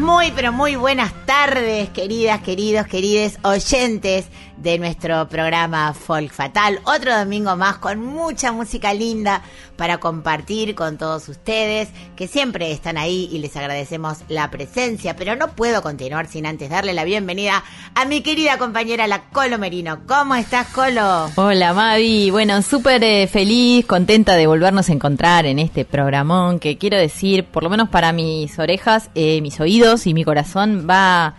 [0.00, 4.28] Muy, pero muy buenas tardes, queridas, queridos, querides oyentes
[4.62, 6.80] de nuestro programa Folk Fatal.
[6.84, 9.42] Otro domingo más con mucha música linda
[9.76, 15.16] para compartir con todos ustedes, que siempre están ahí y les agradecemos la presencia.
[15.16, 17.64] Pero no puedo continuar sin antes darle la bienvenida
[17.94, 20.00] a mi querida compañera, la Colo Merino.
[20.06, 21.30] ¿Cómo estás, Colo?
[21.36, 26.76] Hola Mavi, bueno, súper eh, feliz, contenta de volvernos a encontrar en este programón que
[26.76, 31.34] quiero decir, por lo menos para mis orejas, eh, mis oídos y mi corazón va,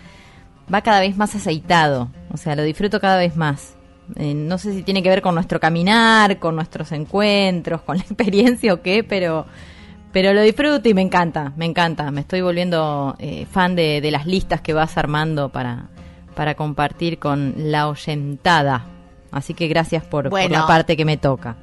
[0.73, 3.75] va cada vez más aceitado, o sea, lo disfruto cada vez más.
[4.15, 8.03] Eh, no sé si tiene que ver con nuestro caminar, con nuestros encuentros, con la
[8.03, 9.45] experiencia o qué, pero,
[10.11, 12.11] pero lo disfruto y me encanta, me encanta.
[12.11, 15.89] Me estoy volviendo eh, fan de, de las listas que vas armando para,
[16.35, 18.85] para compartir con la oyentada.
[19.31, 21.55] Así que gracias por, por la parte que me toca.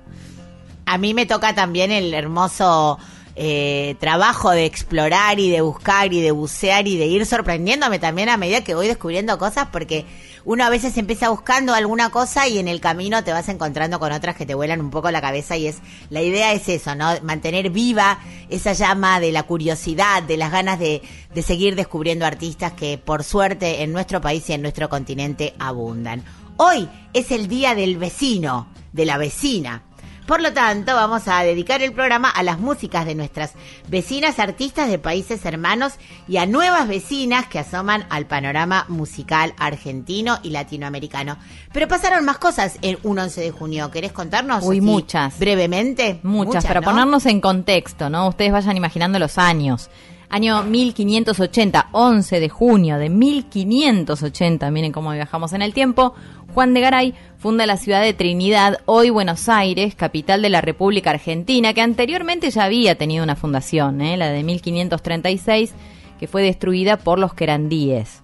[0.86, 2.98] A mí me toca también el hermoso
[3.40, 8.28] eh, trabajo de explorar y de buscar y de bucear y de ir sorprendiéndome también
[8.30, 10.06] a medida que voy descubriendo cosas porque
[10.44, 14.10] uno a veces empieza buscando alguna cosa y en el camino te vas encontrando con
[14.10, 15.76] otras que te vuelan un poco la cabeza y es
[16.10, 17.10] la idea es eso, ¿no?
[17.22, 21.00] Mantener viva esa llama de la curiosidad, de las ganas de,
[21.32, 26.24] de seguir descubriendo artistas que por suerte en nuestro país y en nuestro continente abundan.
[26.56, 29.84] Hoy es el día del vecino, de la vecina.
[30.28, 33.54] Por lo tanto, vamos a dedicar el programa a las músicas de nuestras
[33.88, 35.94] vecinas artistas de países hermanos
[36.28, 41.38] y a nuevas vecinas que asoman al panorama musical argentino y latinoamericano.
[41.72, 43.90] Pero pasaron más cosas en un 11 de junio.
[43.90, 44.64] ¿Querés contarnos?
[44.64, 45.38] Uy, muchas.
[45.38, 46.20] Brevemente.
[46.22, 46.90] Muchas, para ¿no?
[46.90, 48.28] ponernos en contexto, ¿no?
[48.28, 49.88] Ustedes vayan imaginando los años.
[50.30, 56.14] Año 1580, 11 de junio de 1580, miren cómo viajamos en el tiempo,
[56.54, 61.10] Juan de Garay funda la ciudad de Trinidad, hoy Buenos Aires, capital de la República
[61.10, 64.16] Argentina, que anteriormente ya había tenido una fundación, ¿eh?
[64.16, 65.74] la de 1536,
[66.18, 68.22] que fue destruida por los querandíes.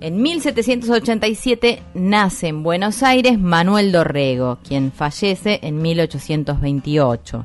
[0.00, 7.44] En 1787 nace en Buenos Aires Manuel Dorrego, quien fallece en 1828.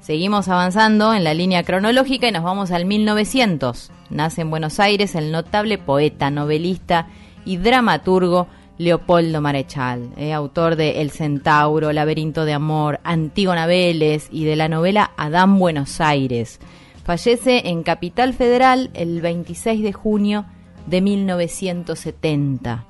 [0.00, 3.90] Seguimos avanzando en la línea cronológica y nos vamos al 1900.
[4.10, 7.08] Nace en Buenos Aires el notable poeta, novelista
[7.44, 8.48] y dramaturgo
[8.78, 14.68] Leopoldo Marechal, eh, autor de El Centauro, Laberinto de Amor, Antígona Vélez y de la
[14.68, 16.58] novela Adán Buenos Aires.
[17.04, 20.46] Fallece en Capital Federal el 26 de junio
[20.86, 22.84] de 1970.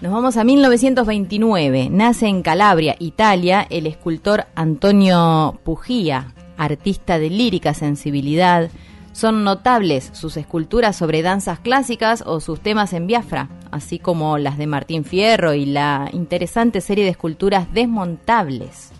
[0.00, 1.88] Nos vamos a 1929.
[1.90, 8.70] Nace en Calabria, Italia, el escultor Antonio Pugía, artista de lírica sensibilidad.
[9.12, 14.56] Son notables sus esculturas sobre danzas clásicas o sus temas en Biafra, así como las
[14.56, 18.92] de Martín Fierro y la interesante serie de esculturas desmontables.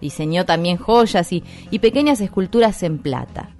[0.00, 3.50] Diseñó también joyas y, y pequeñas esculturas en plata.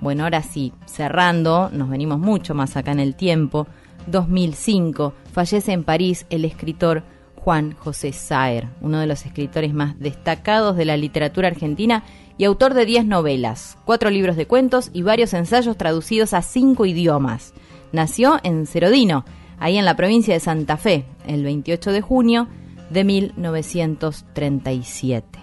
[0.00, 3.66] Bueno, ahora sí, cerrando, nos venimos mucho más acá en el tiempo.
[4.06, 7.02] 2005, fallece en París el escritor
[7.34, 12.04] Juan José Saer, uno de los escritores más destacados de la literatura argentina
[12.38, 16.86] y autor de 10 novelas, 4 libros de cuentos y varios ensayos traducidos a 5
[16.86, 17.52] idiomas.
[17.92, 19.24] Nació en Cerodino,
[19.58, 22.48] ahí en la provincia de Santa Fe, el 28 de junio
[22.90, 25.38] de 1937.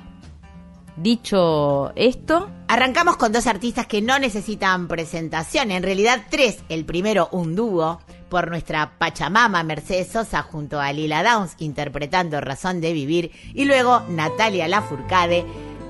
[0.96, 6.64] Dicho esto, Arrancamos con dos artistas que no necesitan presentación, en realidad tres.
[6.70, 12.82] El primero, un dúo, por nuestra Pachamama Mercedes Sosa junto a Lila Downs interpretando Razón
[12.82, 15.46] de Vivir y luego Natalia Lafourcade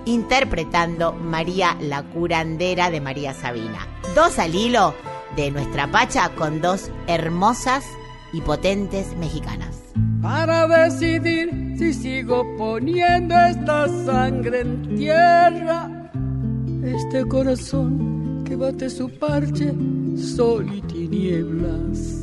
[0.05, 3.87] interpretando María la Curandera de María Sabina.
[4.15, 4.93] Dos al hilo
[5.35, 7.85] de nuestra Pacha con dos hermosas
[8.31, 9.79] y potentes mexicanas.
[10.21, 16.09] para decidir si sigo poniendo esta sangre en tierra.
[16.81, 19.73] Este corazón que bate su parche,
[20.15, 22.22] sol y tinieblas.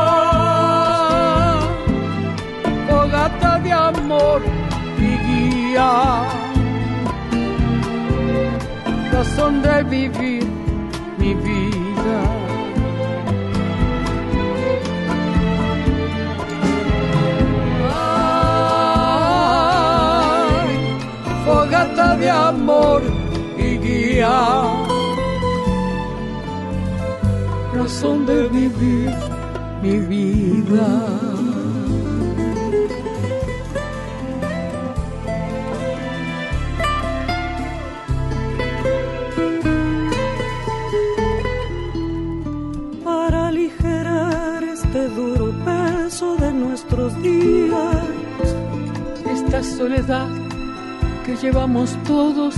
[3.21, 4.41] trata de amor
[4.97, 5.91] y guía.
[9.11, 10.45] Razón de vivir
[11.19, 12.19] mi vida.
[20.23, 20.75] Ay,
[21.45, 23.01] fogata de amor
[23.57, 24.37] y guía.
[27.75, 29.13] Razón de vivir
[29.83, 31.30] mi vida.
[45.09, 47.97] Duro peso de nuestros días.
[49.31, 50.27] esta soledad
[51.25, 52.55] que llevamos todos,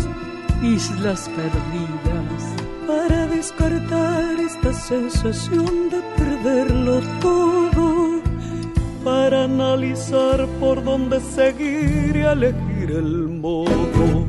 [0.61, 2.41] islas perdidas.
[2.87, 8.21] Para descartar esta sensación de perderlo todo,
[9.03, 14.27] para analizar por dónde seguir y elegir el modo.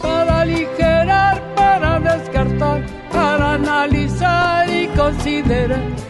[0.00, 6.09] Para aligerar, para descartar, para analizar y considerar.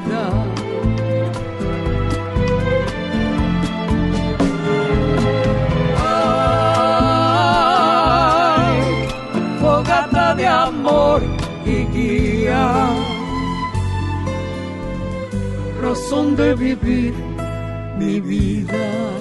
[10.71, 11.21] Amor
[11.65, 12.89] y guía,
[15.81, 17.13] razón de vivir
[17.97, 19.11] mi vida.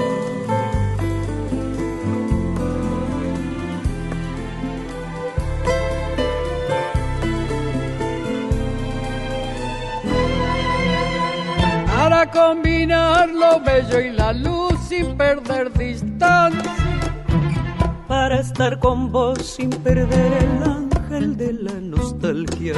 [12.11, 16.73] para combinar lo bello y la luz sin perder distancia.
[18.08, 20.79] Para estar con vos sin perder el
[21.10, 22.74] ángel de la nostalgia.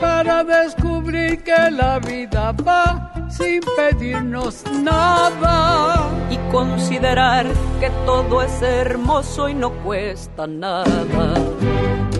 [0.00, 6.08] Para descubrir que la vida va sin pedirnos nada.
[6.30, 7.46] y considerar
[7.78, 11.34] que todo es hermoso y no cuesta nada.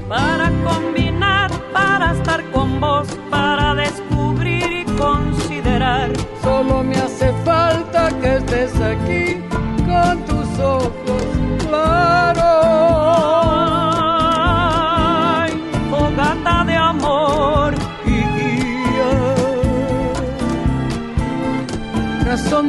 [0.08, 6.10] Para combinar, para estar con vos, para descubrir y considerar.
[6.42, 9.41] Solo me hace falta que estés aquí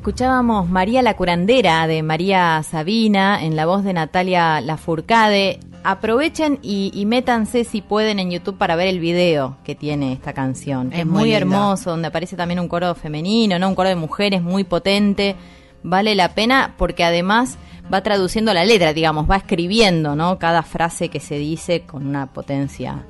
[0.00, 5.60] Escuchábamos María la curandera de María Sabina en la voz de Natalia Lafourcade.
[5.84, 10.32] Aprovechen y, y métanse si pueden en YouTube para ver el video que tiene esta
[10.32, 10.90] canción.
[10.90, 13.94] Es Es, muy muy, hermoso, donde aparece también un coro femenino, no un coro de
[13.94, 15.36] mujeres muy potente.
[15.82, 17.58] Vale la pena porque además
[17.92, 20.38] va traduciendo la letra, digamos, va escribiendo, ¿no?
[20.38, 23.04] Cada frase que se dice con una potencia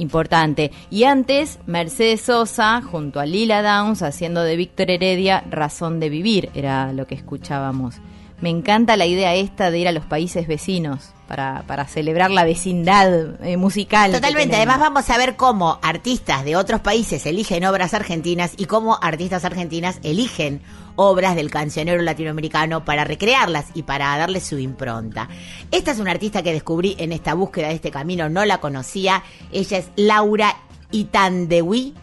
[0.00, 0.72] importante.
[0.90, 6.50] Y antes, Mercedes Sosa junto a Lila Downs haciendo de Víctor Heredia Razón de Vivir,
[6.54, 7.96] era lo que escuchábamos.
[8.40, 12.42] Me encanta la idea esta de ir a los países vecinos para, para celebrar la
[12.42, 14.10] vecindad eh, musical.
[14.10, 18.98] Totalmente, además vamos a ver cómo artistas de otros países eligen obras argentinas y cómo
[19.00, 20.60] artistas argentinas eligen
[20.96, 25.28] obras del cancionero latinoamericano para recrearlas y para darle su impronta.
[25.70, 29.22] Esta es una artista que descubrí en esta búsqueda de este camino, no la conocía,
[29.52, 30.56] ella es Laura
[30.90, 31.94] Itandewi.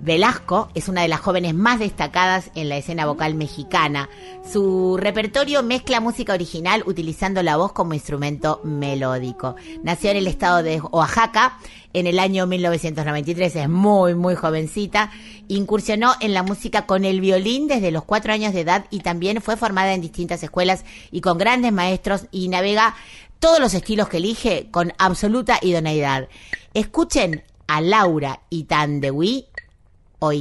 [0.00, 4.08] Velasco es una de las jóvenes más destacadas en la escena vocal mexicana.
[4.50, 9.56] Su repertorio mezcla música original utilizando la voz como instrumento melódico.
[9.82, 11.58] Nació en el estado de Oaxaca
[11.92, 15.10] en el año 1993, es muy, muy jovencita.
[15.48, 19.42] Incursionó en la música con el violín desde los cuatro años de edad y también
[19.42, 22.94] fue formada en distintas escuelas y con grandes maestros y navega
[23.40, 26.28] todos los estilos que elige con absoluta idoneidad.
[26.74, 29.46] Escuchen a Laura Itandewi
[30.18, 30.32] o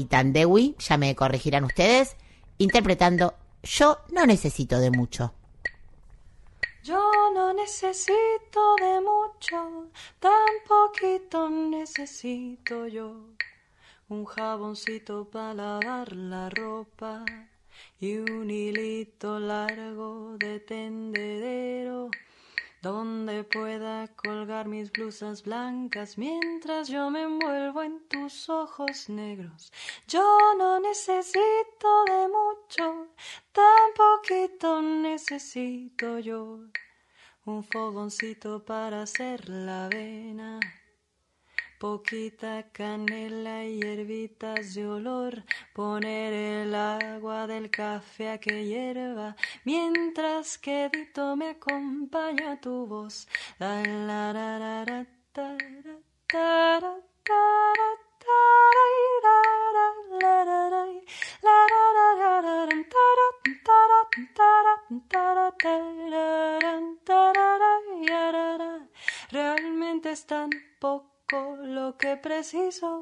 [0.79, 2.15] ya me corregirán ustedes,
[2.57, 5.33] interpretando Yo no necesito de mucho.
[6.83, 13.13] Yo no necesito de mucho, tan poquito necesito yo.
[14.07, 17.25] Un jaboncito para lavar la ropa
[17.99, 22.09] y un hilito largo de tendedero
[22.81, 29.71] donde pueda colgar mis blusas blancas mientras yo me envuelvo en tus ojos negros.
[30.07, 30.23] Yo
[30.57, 33.07] no necesito de mucho,
[33.51, 36.59] tan poquito necesito yo.
[37.45, 40.59] Un fogoncito para hacer la avena
[41.79, 45.43] poquita canela y hierbitas de olor,
[45.73, 53.27] poner el agua del café a que hierva, mientras que Dito me acompaña tu voz.
[69.29, 72.99] Realmente es tan poco lo que preciso.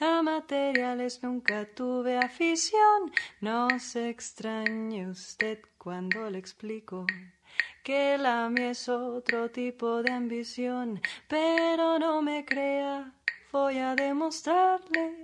[0.00, 3.12] A materiales nunca tuve afición.
[3.40, 7.06] No se extrañe usted cuando le explico
[7.84, 13.12] que la mía es otro tipo de ambición, pero no me crea
[13.54, 15.23] voy a demostrarle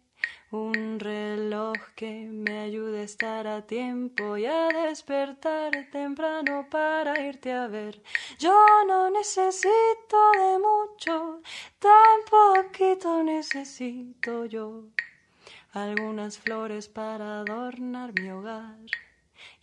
[0.51, 7.53] un reloj que me ayude a estar a tiempo y a despertar temprano para irte
[7.53, 8.01] a ver.
[8.37, 8.53] Yo
[8.85, 11.41] no necesito de mucho,
[11.79, 14.83] tan poquito necesito yo.
[15.71, 18.77] Algunas flores para adornar mi hogar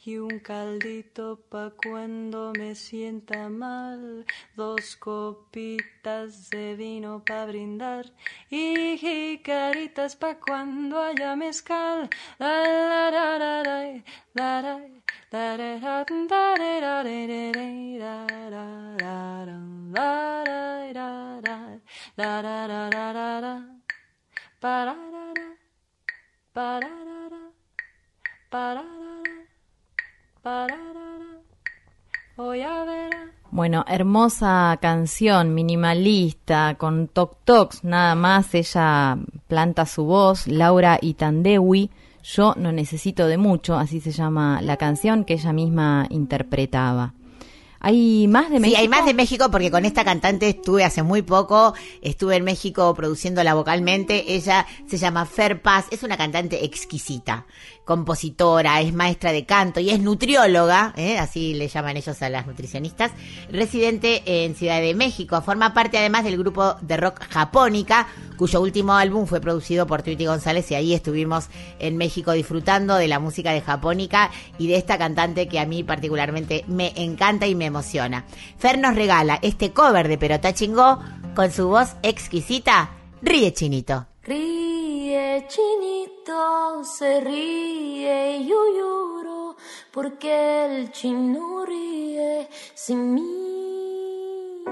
[0.09, 4.25] y un caldito pa' cuando me sienta mal,
[4.57, 8.07] dos copitas de vino pa' brindar
[8.49, 12.09] y jicaritas pa' cuando haya mezcal.
[33.59, 38.55] Bueno, hermosa canción, minimalista, con toc tocs, nada más.
[38.55, 39.19] Ella
[39.49, 41.91] planta su voz, Laura Itandewi.
[42.23, 47.15] Yo no necesito de mucho, así se llama la canción que ella misma interpretaba.
[47.81, 48.77] ¿Hay más de México?
[48.77, 52.45] Sí, hay más de México porque con esta cantante estuve hace muy poco, estuve en
[52.45, 54.35] México produciéndola vocalmente.
[54.35, 57.47] Ella se llama Fer Paz, es una cantante exquisita
[57.89, 61.19] compositora, es maestra de canto y es nutrióloga, ¿eh?
[61.19, 63.13] así le llaman ellos a las nutricionistas,
[63.51, 65.41] residente en Ciudad de México.
[65.41, 70.27] Forma parte además del grupo de rock Japónica, cuyo último álbum fue producido por Tweety
[70.27, 71.47] González y ahí estuvimos
[71.79, 75.83] en México disfrutando de la música de Japónica y de esta cantante que a mí
[75.83, 78.25] particularmente me encanta y me emociona.
[78.59, 80.99] Fer nos regala este cover de Perota Chingó
[81.35, 82.91] con su voz exquisita,
[83.23, 84.07] Ríe Chinito.
[84.25, 89.57] Ríe chinito, se ríe y yo lloro
[89.93, 94.65] porque el chino ríe sin mí.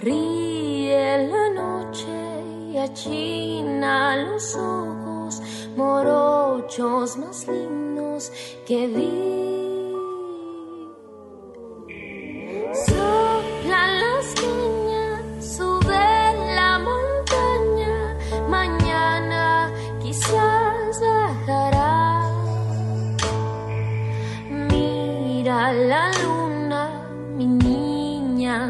[0.00, 2.06] Ríe la noche
[2.72, 5.42] y achina los ojos
[5.76, 8.32] morochos más lindos
[8.66, 9.83] que vi.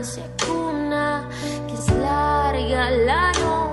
[0.04, 1.28] Se acuna,
[1.66, 3.63] que es larga la noche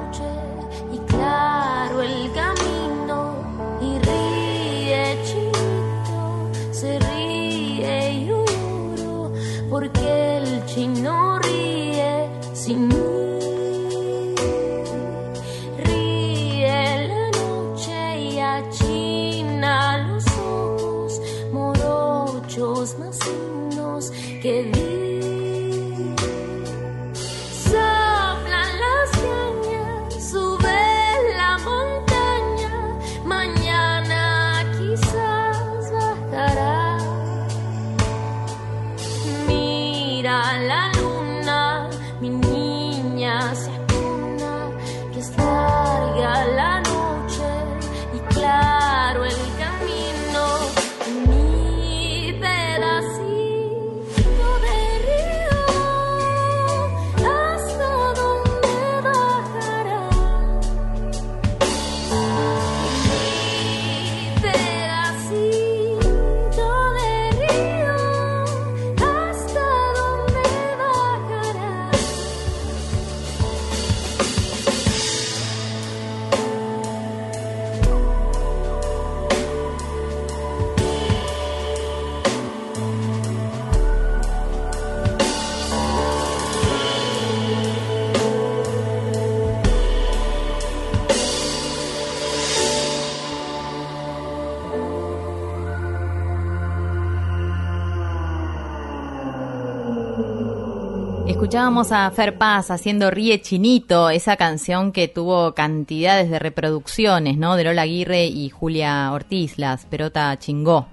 [101.52, 107.58] Escuchábamos a Fer Paz haciendo Ríe Chinito, esa canción que tuvo cantidades de reproducciones, ¿no?
[107.58, 110.88] De Lola Aguirre y Julia Ortiz, las Perota Chingó.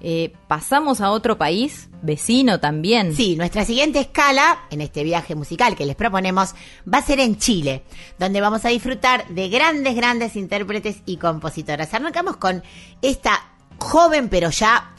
[0.00, 3.14] Eh, pasamos a otro país, vecino también.
[3.14, 6.56] Sí, nuestra siguiente escala en este viaje musical que les proponemos
[6.92, 7.84] va a ser en Chile,
[8.18, 11.94] donde vamos a disfrutar de grandes, grandes intérpretes y compositoras.
[11.94, 12.64] Arrancamos con
[13.00, 13.44] esta
[13.78, 14.92] joven pero ya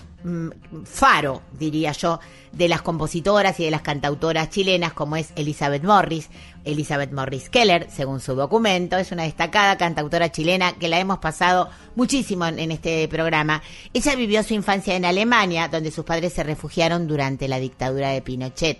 [0.85, 2.19] faro, diría yo,
[2.51, 6.29] de las compositoras y de las cantautoras chilenas como es Elizabeth Morris.
[6.63, 11.69] Elizabeth Morris Keller, según su documento, es una destacada cantautora chilena que la hemos pasado
[11.95, 13.63] muchísimo en, en este programa.
[13.93, 18.21] Ella vivió su infancia en Alemania, donde sus padres se refugiaron durante la dictadura de
[18.21, 18.77] Pinochet.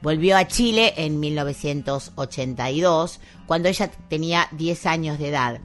[0.00, 5.60] Volvió a Chile en 1982, cuando ella tenía 10 años de edad.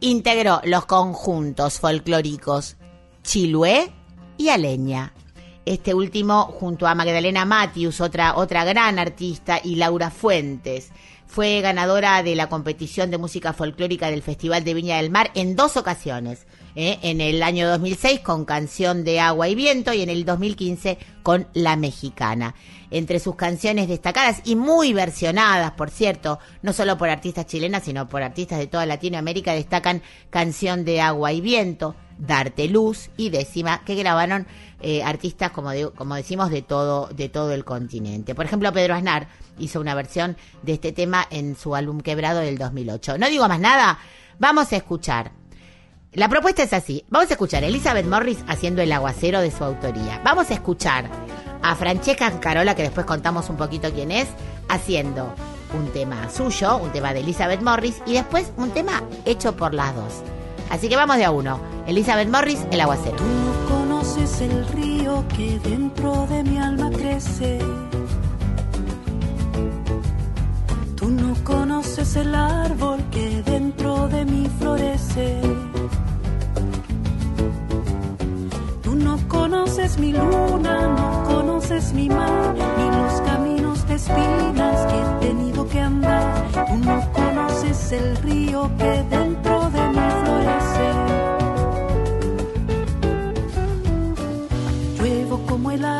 [0.00, 2.76] Integró los conjuntos folclóricos
[3.28, 3.92] Chilué
[4.38, 5.12] y Aleña.
[5.66, 10.90] Este último junto a Magdalena Matius, otra, otra gran artista, y Laura Fuentes.
[11.26, 15.56] Fue ganadora de la competición de música folclórica del Festival de Viña del Mar en
[15.56, 16.46] dos ocasiones.
[16.74, 16.98] ¿eh?
[17.02, 21.46] En el año 2006 con Canción de Agua y Viento y en el 2015 con
[21.52, 22.54] La Mexicana.
[22.90, 28.08] Entre sus canciones destacadas y muy versionadas, por cierto, no solo por artistas chilenas, sino
[28.08, 33.84] por artistas de toda Latinoamérica, destacan Canción de Agua y Viento, Darte Luz y Décima,
[33.84, 34.46] que grabaron
[34.80, 38.34] eh, artistas, como, como decimos, de todo, de todo el continente.
[38.34, 39.28] Por ejemplo, Pedro Aznar
[39.58, 43.18] hizo una versión de este tema en su álbum Quebrado del 2008.
[43.18, 43.98] No digo más nada,
[44.38, 45.32] vamos a escuchar.
[46.12, 47.04] La propuesta es así.
[47.10, 50.20] Vamos a escuchar a Elizabeth Morris haciendo el aguacero de su autoría.
[50.24, 51.08] Vamos a escuchar
[51.62, 54.28] a Francesca Carola, que después contamos un poquito quién es,
[54.68, 55.34] haciendo
[55.76, 59.94] un tema suyo, un tema de Elizabeth Morris, y después un tema hecho por las
[59.94, 60.22] dos.
[60.70, 61.60] Así que vamos de a uno.
[61.86, 63.16] Elizabeth Morris, el aguacero.
[63.16, 67.58] Tú no conoces el río que dentro de mi alma crece.
[70.94, 75.40] Tú no conoces el árbol que dentro de mí florece.
[78.82, 84.98] Tú no conoces mi luna, no conoces mi mar, ni los caminos de espinas que
[85.00, 86.44] he tenido que andar.
[86.52, 89.27] Tú no conoces el río que dentro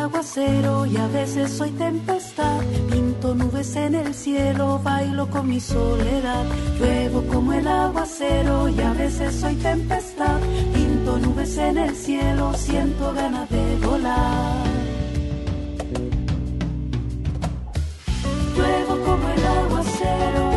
[0.09, 2.61] aguacero y a veces soy tempestad.
[2.91, 6.45] Pinto nubes en el cielo, bailo con mi soledad.
[6.77, 10.39] Lluevo como el aguacero y a veces soy tempestad.
[10.73, 14.63] Pinto nubes en el cielo, siento ganas de volar.
[18.55, 20.48] Lluevo como el aguacero.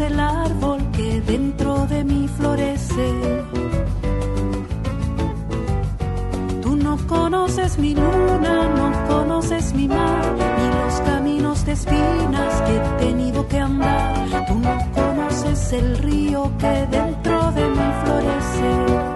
[0.00, 3.42] El árbol que dentro de mí florece.
[6.62, 12.76] Tú no conoces mi luna, no conoces mi mar, ni los caminos de espinas que
[12.76, 14.46] he tenido que andar.
[14.46, 19.15] Tú no conoces el río que dentro de mí florece.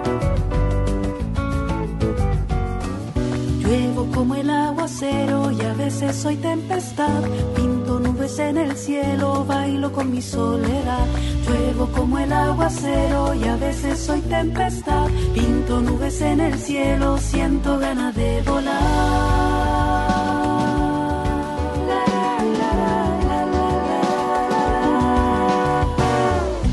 [4.29, 7.23] Aguacero y a veces soy tempestad.
[7.55, 11.07] Pinto nubes en el cielo, bailo con mi soledad.
[11.45, 15.07] Lluevo como el aguacero y a veces soy tempestad.
[15.33, 18.71] Pinto nubes en el cielo, siento ganas de volar.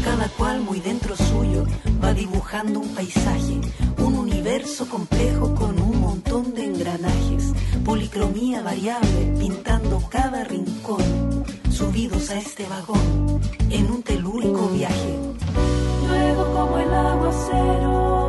[0.05, 1.65] Cada cual muy dentro suyo
[2.03, 3.61] va dibujando un paisaje,
[4.49, 7.53] universo complejo con un montón de engranajes,
[7.85, 15.19] policromía variable pintando cada rincón, subidos a este vagón en un telúrico viaje.
[16.09, 18.28] Luego como el aguacero.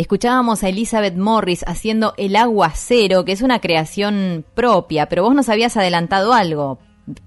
[0.00, 5.50] Escuchábamos a Elizabeth Morris haciendo El Aguacero, que es una creación propia, pero vos nos
[5.50, 6.78] habías adelantado algo.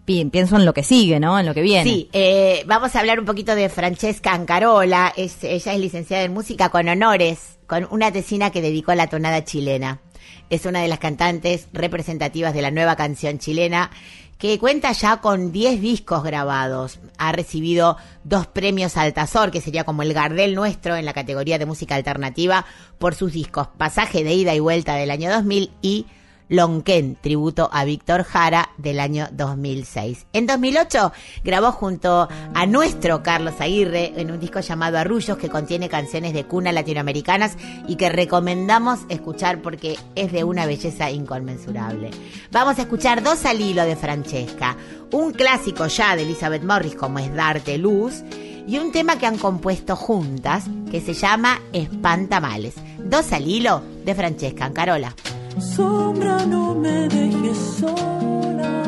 [0.05, 1.37] Pi- Pienso en lo que sigue, ¿no?
[1.37, 1.87] En lo que viene.
[1.87, 5.13] Sí, eh, vamos a hablar un poquito de Francesca Ancarola.
[5.15, 9.05] Es, ella es licenciada en música con honores, con una tesina que dedicó a la
[9.07, 10.01] tonada chilena.
[10.49, 13.91] Es una de las cantantes representativas de la nueva canción chilena
[14.37, 16.99] que cuenta ya con 10 discos grabados.
[17.17, 21.65] Ha recibido dos premios Altazor, que sería como el Gardel nuestro en la categoría de
[21.65, 22.65] música alternativa,
[22.99, 26.05] por sus discos Pasaje de ida y vuelta del año 2000 y
[26.49, 30.27] Lonquén, tributo a Víctor Jara del año 2006.
[30.33, 31.11] En 2008
[31.43, 36.45] grabó junto a nuestro Carlos Aguirre en un disco llamado Arrullos que contiene canciones de
[36.45, 42.11] cuna latinoamericanas y que recomendamos escuchar porque es de una belleza inconmensurable.
[42.51, 44.75] Vamos a escuchar dos al hilo de Francesca,
[45.11, 48.23] un clásico ya de Elizabeth Morris como es Darte Luz
[48.67, 52.75] y un tema que han compuesto juntas que se llama Espantamales.
[52.99, 55.15] Dos al hilo de Francesca Ancarola.
[55.59, 58.83] Sombra, no me dejes sola.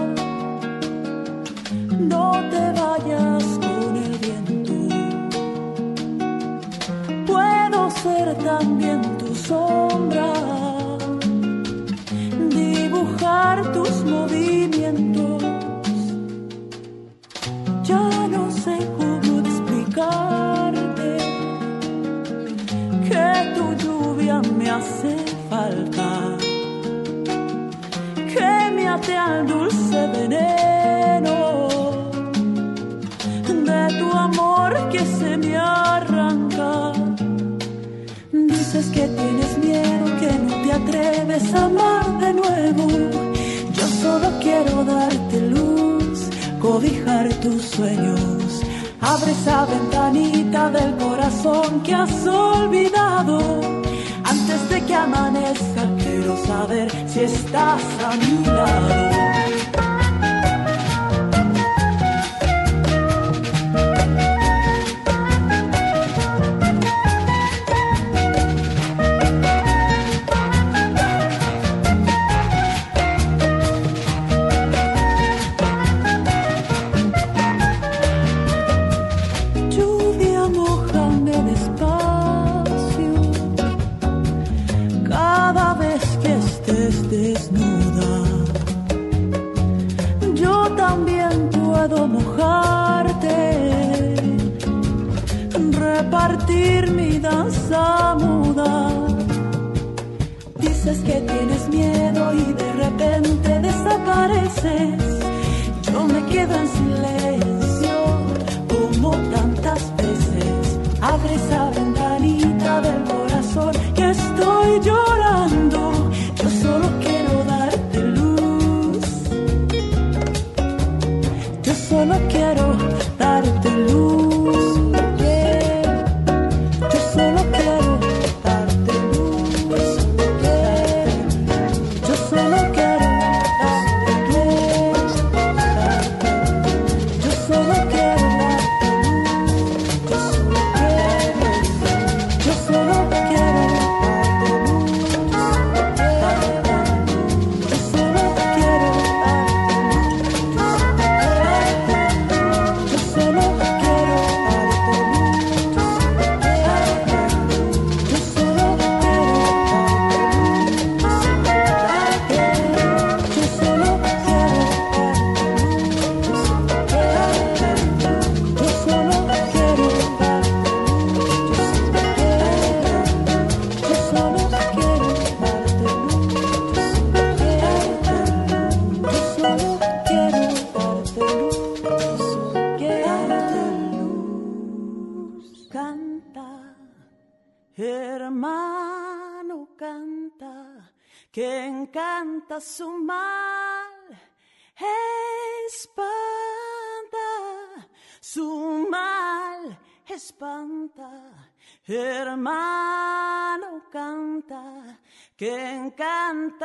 [2.00, 4.74] No te vayas con el viento.
[7.28, 10.34] Puedo ser también tu sombra.
[12.50, 15.44] Dibujar tus movimientos.
[17.84, 21.18] Ya no sé cómo explicarte
[23.08, 25.16] que tu lluvia me hace
[25.50, 26.45] falta
[28.36, 31.36] que me ate al dulce veneno
[33.70, 36.92] de tu amor que se me arranca.
[38.32, 42.86] Dices que tienes miedo, que no te atreves a amar de nuevo.
[43.78, 46.18] Yo solo quiero darte luz,
[46.62, 48.62] cobijar tus sueños.
[49.02, 53.38] Abre esa ventanita del corazón que has olvidado.
[54.70, 59.35] De que amanezca, quiero saber si estás a mi lado.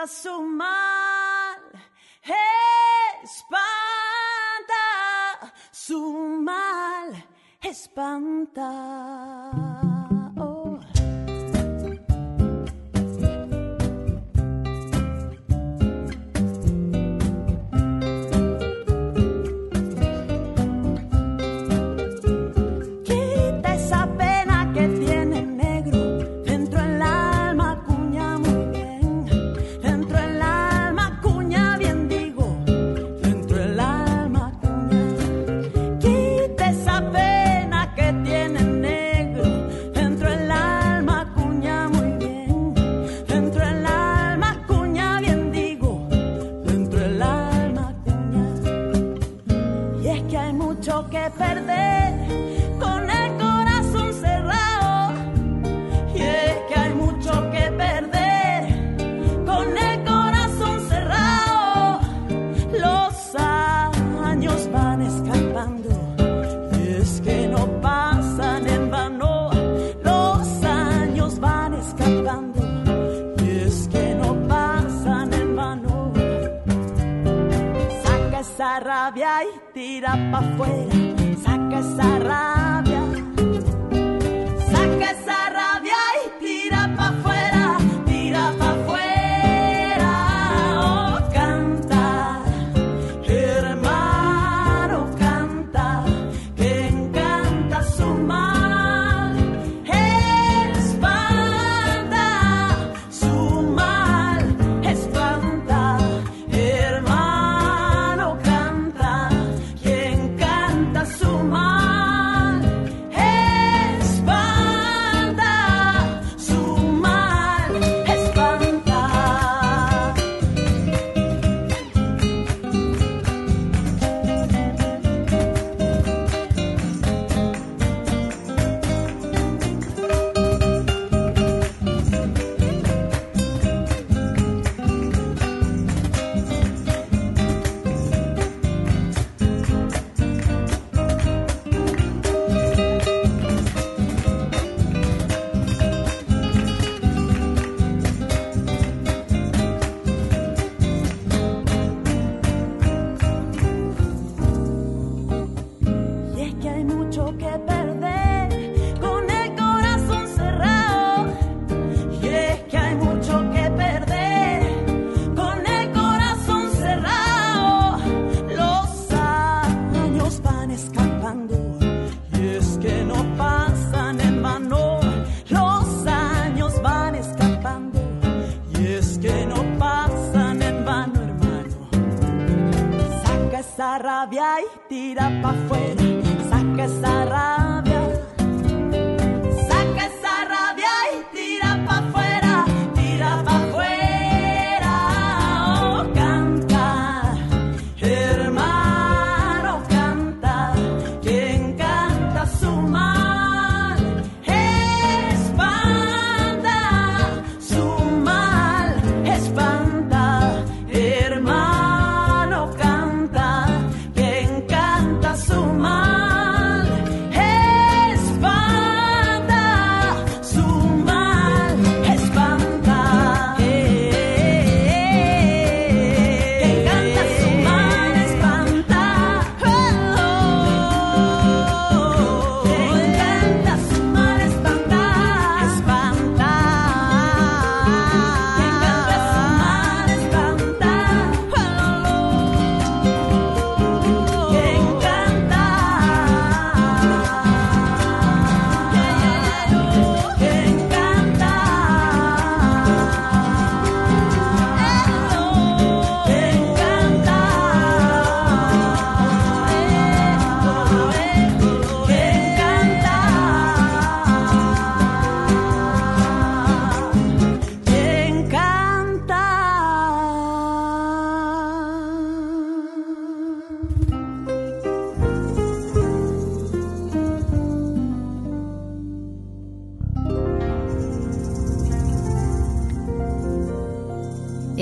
[0.07, 1.61] Su mal,
[3.23, 3.53] espanta,
[5.71, 7.13] su mal
[7.61, 8.71] espanta.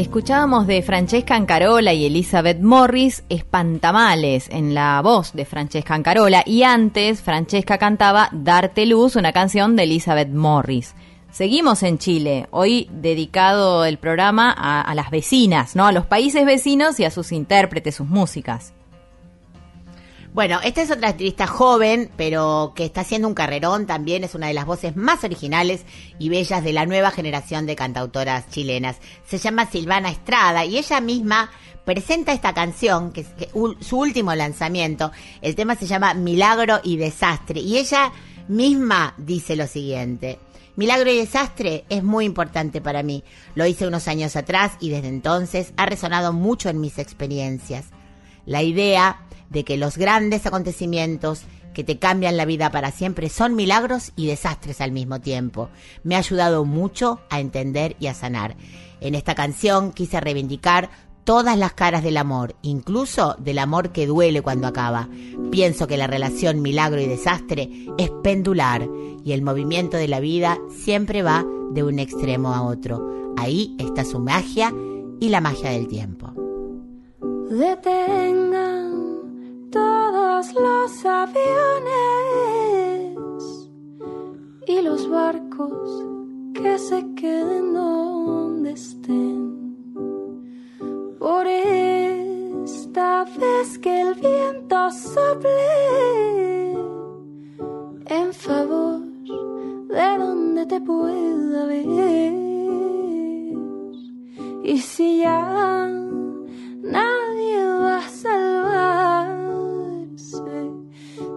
[0.09, 6.63] Escuchábamos de Francesca Ancarola y Elizabeth Morris Espantamales en la voz de Francesca Ancarola y
[6.63, 10.95] antes Francesca cantaba Darte Luz, una canción de Elizabeth Morris.
[11.31, 15.87] Seguimos en Chile, hoy dedicado el programa a, a las vecinas, ¿no?
[15.87, 18.73] A los países vecinos y a sus intérpretes, sus músicas.
[20.39, 24.23] Bueno, esta es otra artista joven, pero que está haciendo un carrerón también.
[24.23, 25.85] Es una de las voces más originales
[26.21, 28.99] y bellas de la nueva generación de cantautoras chilenas.
[29.27, 31.51] Se llama Silvana Estrada y ella misma
[31.85, 33.27] presenta esta canción, que es
[33.81, 35.11] su último lanzamiento.
[35.43, 37.59] El tema se llama Milagro y Desastre.
[37.59, 38.13] Y ella
[38.47, 40.39] misma dice lo siguiente.
[40.77, 43.25] Milagro y desastre es muy importante para mí.
[43.57, 47.87] Lo hice unos años atrás y desde entonces ha resonado mucho en mis experiencias.
[48.47, 51.43] La idea de que los grandes acontecimientos
[51.75, 55.69] que te cambian la vida para siempre son milagros y desastres al mismo tiempo.
[56.03, 58.57] Me ha ayudado mucho a entender y a sanar.
[59.01, 60.91] En esta canción quise reivindicar
[61.23, 65.09] todas las caras del amor, incluso del amor que duele cuando acaba.
[65.51, 67.69] Pienso que la relación milagro y desastre
[67.99, 68.89] es pendular
[69.25, 73.35] y el movimiento de la vida siempre va de un extremo a otro.
[73.37, 74.73] Ahí está su magia
[75.21, 76.33] y la magia del tiempo.
[79.71, 81.39] Todos los aviones
[84.67, 86.07] y los barcos
[86.55, 89.77] que se queden donde estén.
[91.19, 95.51] Por esta vez que el viento sople
[98.07, 99.01] en favor
[99.89, 102.49] de donde te pueda ver.
[104.65, 105.89] Y si ya
[106.83, 108.09] nadie va a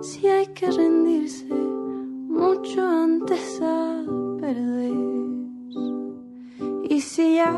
[0.02, 4.04] si hay que rendirse mucho antes a
[4.40, 4.92] perder.
[6.90, 7.52] Y si ya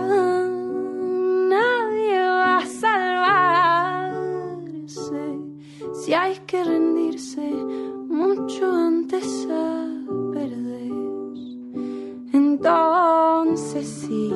[1.54, 3.40] nadie va a salvarse,
[5.94, 7.50] si hay que rendirse
[8.10, 9.88] mucho antes a
[10.34, 10.92] perder.
[12.32, 14.32] Entonces sí,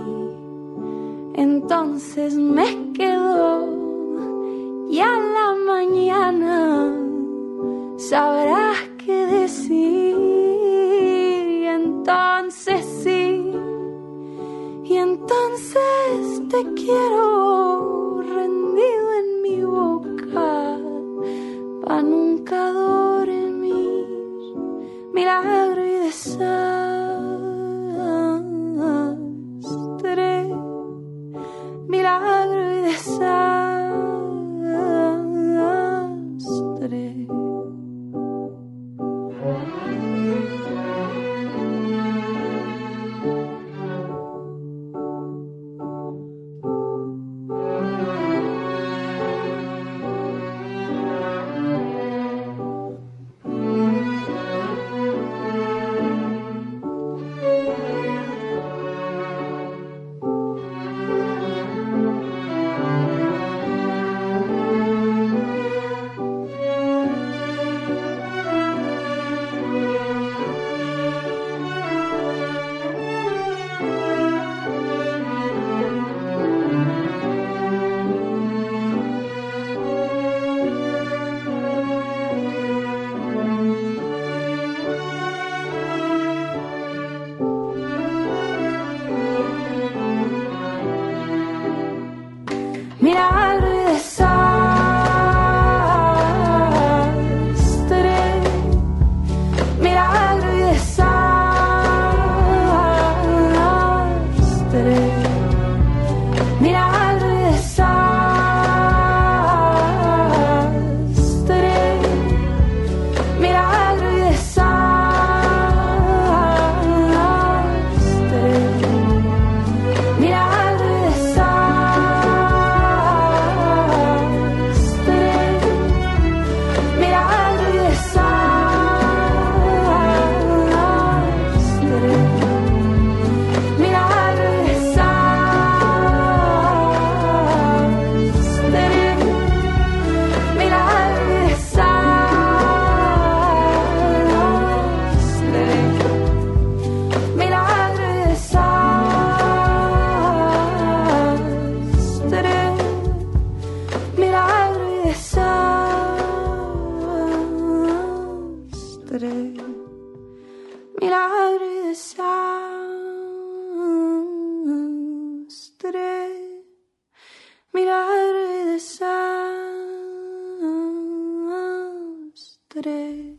[1.35, 3.86] entonces me quedo
[4.89, 6.93] y a la mañana
[7.97, 10.15] sabrás qué decir.
[10.17, 13.51] Y entonces sí,
[14.83, 20.79] y entonces te quiero rendido en mi boca
[21.83, 24.05] pa nunca dormir.
[25.13, 26.47] Milagro y desastre,
[31.87, 33.66] milagro y desastre.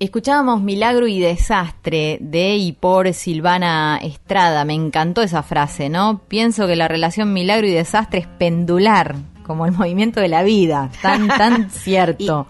[0.09, 4.65] Escuchábamos Milagro y Desastre de y por Silvana Estrada.
[4.65, 6.23] Me encantó esa frase, ¿no?
[6.29, 10.91] Pienso que la relación milagro y desastre es pendular, como el movimiento de la vida.
[11.03, 12.47] Tan, tan cierto.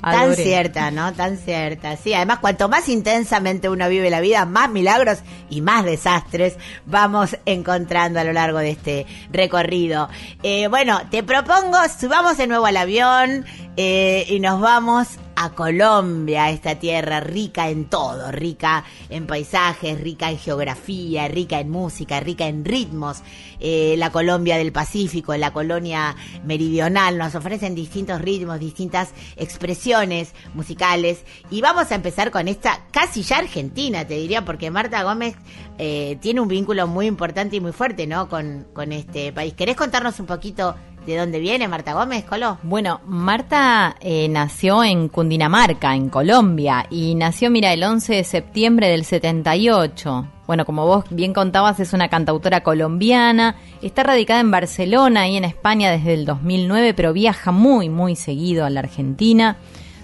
[0.00, 1.12] Tan cierta, ¿no?
[1.12, 1.98] Tan cierta.
[1.98, 5.18] Sí, además, cuanto más intensamente uno vive la vida, más milagros
[5.50, 10.08] y más desastres vamos encontrando a lo largo de este recorrido.
[10.42, 13.44] Eh, bueno, te propongo, subamos de nuevo al avión
[13.76, 20.30] eh, y nos vamos a Colombia, esta tierra rica en todo, rica en paisajes, rica
[20.30, 23.22] en geografía, rica en música, rica en ritmos.
[23.60, 31.22] Eh, la Colombia del Pacífico, la colonia meridional, nos ofrecen distintos ritmos, distintas expresiones musicales.
[31.50, 35.36] Y vamos a empezar con esta casi ya argentina, te diría, porque Marta Gómez
[35.78, 38.30] eh, tiene un vínculo muy importante y muy fuerte, ¿no?
[38.30, 39.52] Con, con este país.
[39.52, 40.74] ¿Querés contarnos un poquito
[41.06, 42.58] de dónde viene Marta Gómez, Colo?
[42.62, 48.88] Bueno, Marta eh, nació en Cundinamarca, en Colombia, y nació, mira, el 11 de septiembre
[48.88, 50.26] del 78.
[50.46, 55.44] Bueno, como vos bien contabas, es una cantautora colombiana, está radicada en Barcelona y en
[55.44, 59.56] España desde el 2009, pero viaja muy, muy seguido a la Argentina.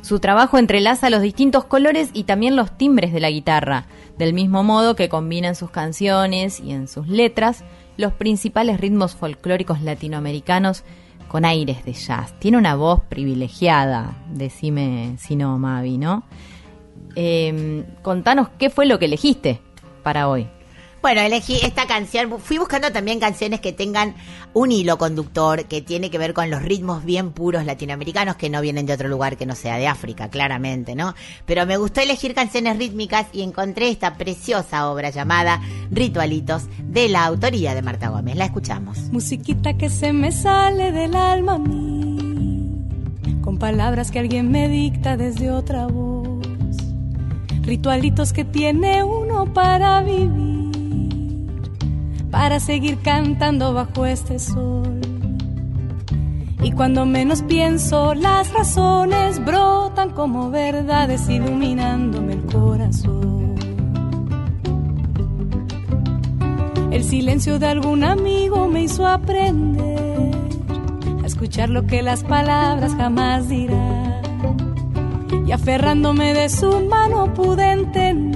[0.02, 3.86] Su trabajo entrelaza los distintos colores y también los timbres de la guitarra,
[4.18, 7.64] del mismo modo que combina en sus canciones y en sus letras
[8.02, 10.82] los principales ritmos folclóricos latinoamericanos
[11.28, 12.38] con aires de jazz.
[12.40, 16.24] Tiene una voz privilegiada, decime si no, Mavi, ¿no?
[17.14, 19.60] Eh, contanos qué fue lo que elegiste
[20.02, 20.48] para hoy.
[21.02, 22.38] Bueno, elegí esta canción.
[22.38, 24.14] Fui buscando también canciones que tengan
[24.54, 28.60] un hilo conductor que tiene que ver con los ritmos bien puros latinoamericanos que no
[28.60, 31.16] vienen de otro lugar que no sea de África, claramente, ¿no?
[31.44, 37.24] Pero me gustó elegir canciones rítmicas y encontré esta preciosa obra llamada Ritualitos de la
[37.24, 38.36] autoría de Marta Gómez.
[38.36, 38.98] La escuchamos.
[39.10, 42.78] Musiquita que se me sale del alma a mí,
[43.40, 46.46] con palabras que alguien me dicta desde otra voz,
[47.62, 50.61] ritualitos que tiene uno para vivir,
[52.32, 55.00] para seguir cantando bajo este sol.
[56.62, 63.54] Y cuando menos pienso, las razones brotan como verdades iluminándome el corazón.
[66.90, 70.30] El silencio de algún amigo me hizo aprender
[71.22, 74.22] a escuchar lo que las palabras jamás dirán.
[75.46, 78.31] Y aferrándome de su mano pude entender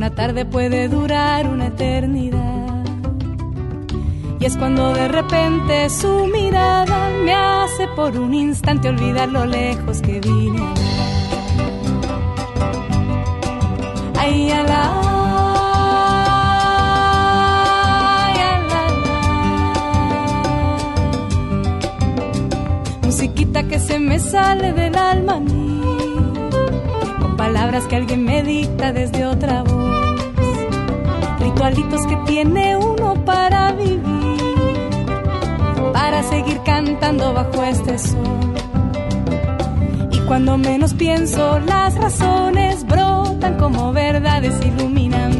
[0.00, 2.86] una tarde puede durar una eternidad.
[4.38, 10.00] Y es cuando de repente su mirada me hace por un instante olvidar lo lejos
[10.00, 10.62] que vine.
[14.18, 15.10] Ay, ala.
[23.02, 25.82] Musiquita que se me sale del alma a mí,
[27.20, 29.79] con palabras que alguien me dicta desde otra voz,
[32.08, 34.00] que tiene uno para vivir,
[35.92, 38.18] para seguir cantando bajo este sol.
[40.12, 45.39] Y cuando menos pienso, las razones brotan como verdades iluminándome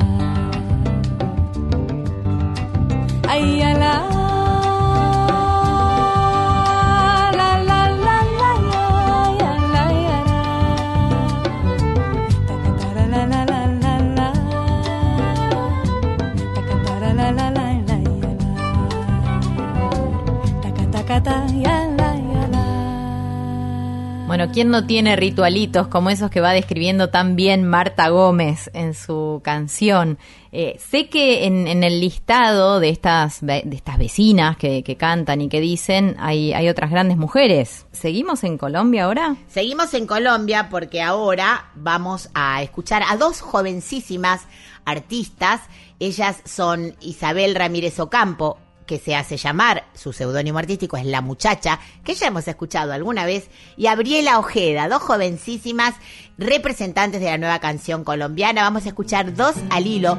[24.61, 29.41] ¿Quién no tiene ritualitos como esos que va describiendo tan bien Marta Gómez en su
[29.43, 30.19] canción?
[30.51, 35.49] Eh, sé que en, el listado de estas, de estas vecinas que, que cantan y
[35.49, 37.87] que dicen hay, hay otras grandes mujeres.
[37.91, 39.35] ¿Seguimos en Colombia ahora?
[39.47, 44.43] Seguimos en Colombia porque ahora vamos a escuchar a dos jovencísimas
[44.85, 45.61] artistas.
[45.97, 48.59] Ellas son Isabel Ramírez Ocampo,
[48.91, 53.25] que se hace llamar, su seudónimo artístico es La Muchacha, que ya hemos escuchado alguna
[53.25, 55.95] vez, y Abriela Ojeda, dos jovencísimas
[56.37, 58.63] representantes de la nueva canción colombiana.
[58.63, 60.17] Vamos a escuchar dos al hilo.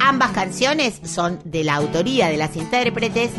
[0.00, 3.30] Ambas canciones son de la autoría de las intérpretes.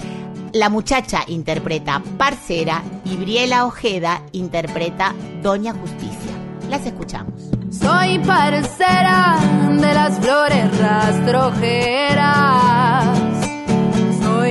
[0.53, 5.13] La muchacha interpreta Parcera y Briela Ojeda interpreta
[5.43, 6.31] Doña Justicia.
[6.69, 7.41] Las escuchamos.
[7.71, 9.37] Soy parcera
[9.69, 13.30] de las flores rastrojeras.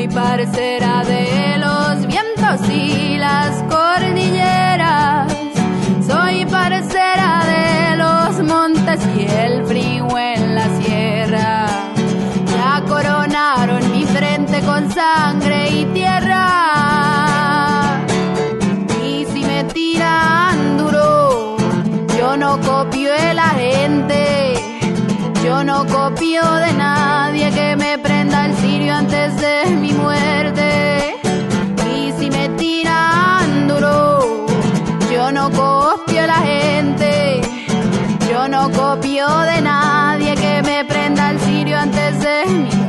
[0.00, 5.30] Soy parcera de los vientos y las cordilleras.
[6.06, 11.66] Soy parcera de los montes y el frío en la sierra.
[12.46, 16.46] Ya coronaron mi frente con sangre y tierra.
[19.04, 21.58] Y si me tiran duro,
[22.18, 24.49] yo no copio de la gente.
[25.44, 31.16] Yo no copio de nadie que me prenda el cirio antes de mi muerte.
[31.94, 34.46] Y si me tiran duro,
[35.10, 37.40] yo no copio de la gente.
[38.30, 42.79] Yo no copio de nadie que me prenda el cirio antes de mi muerte.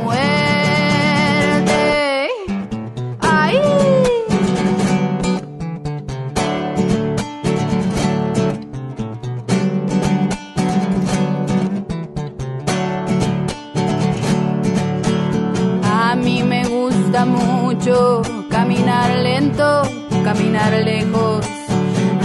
[17.84, 19.82] Mucho caminar lento,
[20.22, 21.44] caminar lejos.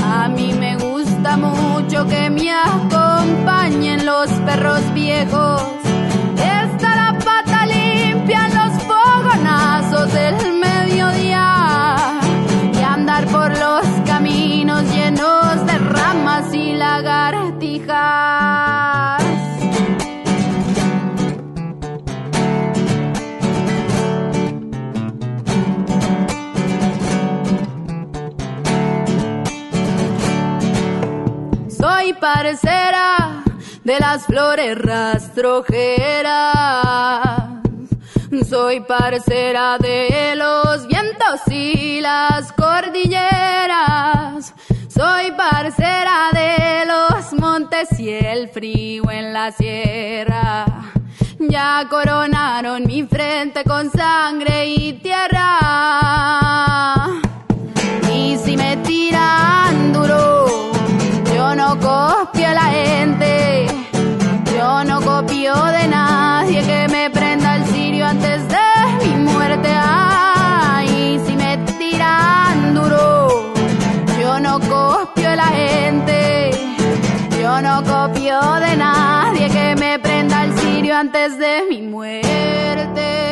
[0.04, 5.64] A mí me gusta mucho que me acompañen los perros viejos.
[6.36, 12.20] Está la pata limpia en los fogonazos del mediodía.
[12.80, 18.67] Y andar por los caminos llenos de ramas y lagartijas.
[32.34, 33.44] Parcera
[33.86, 37.54] de las flores rastrojeras.
[38.50, 44.54] Soy parcera de los vientos y las cordilleras.
[44.90, 50.66] Soy parcera de los montes y el frío en la sierra.
[51.40, 55.48] Ya coronaron mi frente con sangre y tierra.
[78.28, 83.27] De nadie que me prenda el cirio antes de mi muerte.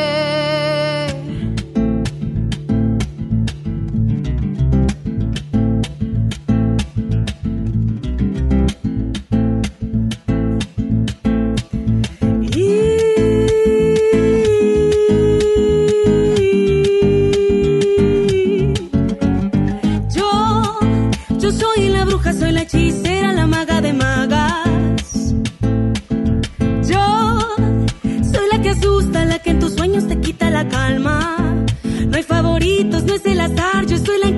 [33.87, 34.34] Yo soy la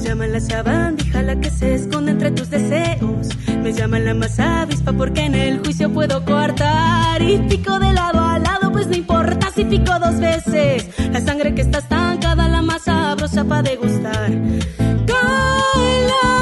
[0.00, 3.28] llama la sabandija la que se esconde entre tus deseos.
[3.62, 7.20] Me llama la más avispa porque en el juicio puedo cortar.
[7.22, 10.88] Y pico de lado a lado, pues no importa si pico dos veces.
[11.12, 14.30] La sangre que está estancada, la más sabrosa para degustar.
[15.06, 16.39] Con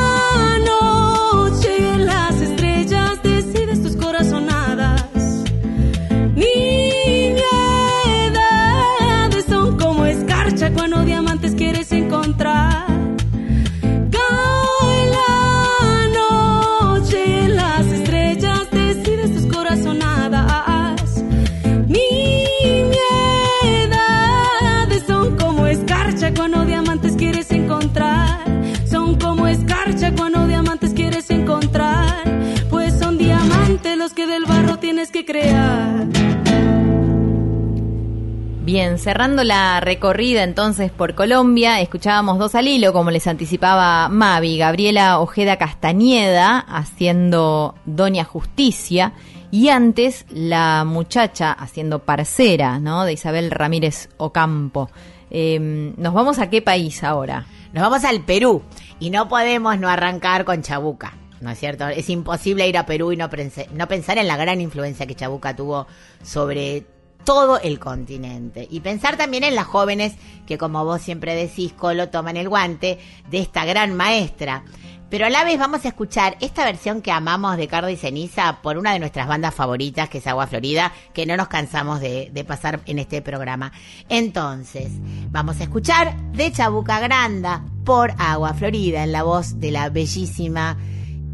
[38.79, 45.19] Cerrando la recorrida entonces por Colombia, escuchábamos dos al hilo, como les anticipaba Mavi, Gabriela
[45.19, 49.15] Ojeda Castañeda haciendo Doña Justicia
[49.51, 53.05] y antes la muchacha haciendo Parcera, ¿no?
[53.05, 54.91] De Isabel Ramírez Ocampo.
[55.29, 55.59] Eh,
[55.97, 57.47] ¿Nos vamos a qué país ahora?
[57.73, 58.63] Nos vamos al Perú
[59.01, 61.15] y no podemos no arrancar con Chabuca.
[61.41, 61.89] ¿No es cierto?
[61.89, 63.29] Es imposible ir a Perú y no,
[63.73, 65.89] no pensar en la gran influencia que Chabuca tuvo
[66.23, 66.87] sobre
[67.25, 68.67] todo el continente.
[68.71, 70.15] Y pensar también en las jóvenes
[70.47, 72.99] que, como vos siempre decís, Colo, toman el guante
[73.31, 74.65] de esta gran maestra.
[75.11, 78.61] Pero a la vez vamos a escuchar esta versión que amamos de Cardo y Ceniza
[78.61, 82.45] por una de nuestras bandas favoritas, que es Agua Florida, que no nos cansamos de,
[82.47, 83.73] pasar en este programa.
[84.11, 84.91] Entonces,
[85.31, 90.77] vamos a escuchar de Chabuca Granda por Agua Florida, en la voz de la bellísima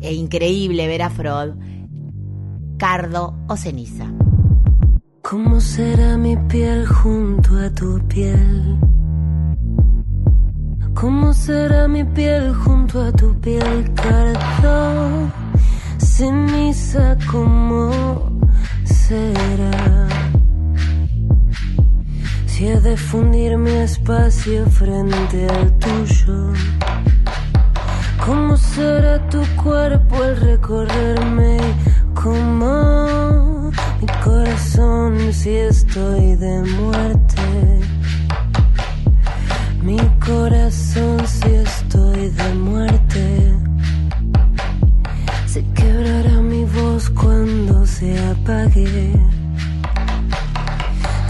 [0.00, 1.54] e increíble Vera Frod,
[2.78, 4.12] Cardo o Ceniza.
[5.30, 8.78] ¿Cómo será mi piel junto a tu piel?
[10.92, 15.32] ¿Cómo será mi piel junto a tu piel, cardo?
[15.96, 18.38] Ceniza, ¿cómo
[18.84, 20.08] será?
[22.44, 26.52] Si he de fundir mi espacio frente al tuyo.
[28.26, 31.56] ¿Cómo será tu cuerpo al recorrerme?
[32.12, 33.53] ¿Cómo
[34.00, 37.80] mi corazón si estoy de muerte?
[39.82, 43.52] Mi corazón si estoy de muerte.
[45.46, 49.12] Se quebrará mi voz cuando se apague.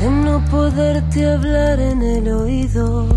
[0.01, 3.09] De no poderte hablar en el oído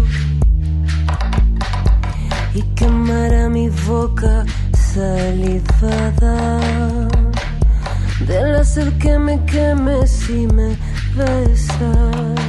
[2.54, 4.46] y quemará mi boca
[4.94, 6.60] salivada
[8.26, 10.78] del hacer que me queme si me
[11.16, 12.40] besas.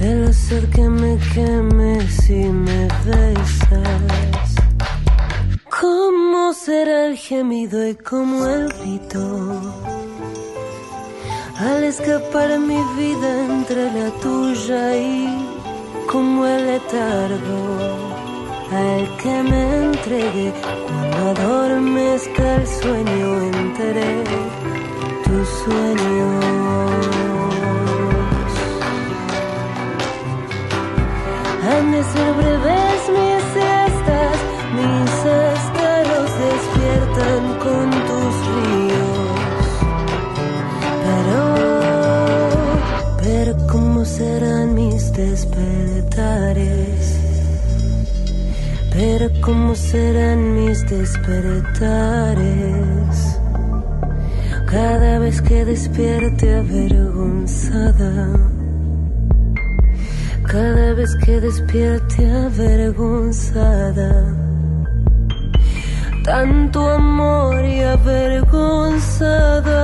[0.00, 4.54] Del hacer que me queme si me besas.
[5.80, 9.80] Cómo será el gemido y cómo el grito
[11.60, 15.28] al escapar mi vida entre la tuya y
[16.10, 18.09] como el letargo
[18.72, 20.52] al que me entregué
[20.86, 24.24] cuando adormezca el sueño entre
[25.24, 26.44] tus sueños.
[31.66, 34.36] Han de ser breves mis siestas,
[34.78, 35.12] mis
[35.50, 39.70] esteros despiertan con tus ríos.
[41.06, 41.42] Pero,
[43.22, 47.00] pero cómo serán mis despertares.
[49.00, 53.40] Pero cómo serán mis despertares
[54.66, 58.28] cada vez que despierte avergonzada.
[60.46, 64.36] Cada vez que despierte avergonzada.
[66.22, 69.80] Tanto amor y avergonzada.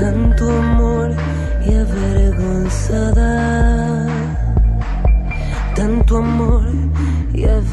[0.00, 1.12] Tanto amor
[1.64, 3.58] y avergonzada
[5.78, 6.87] tanto amor
[7.38, 7.68] y.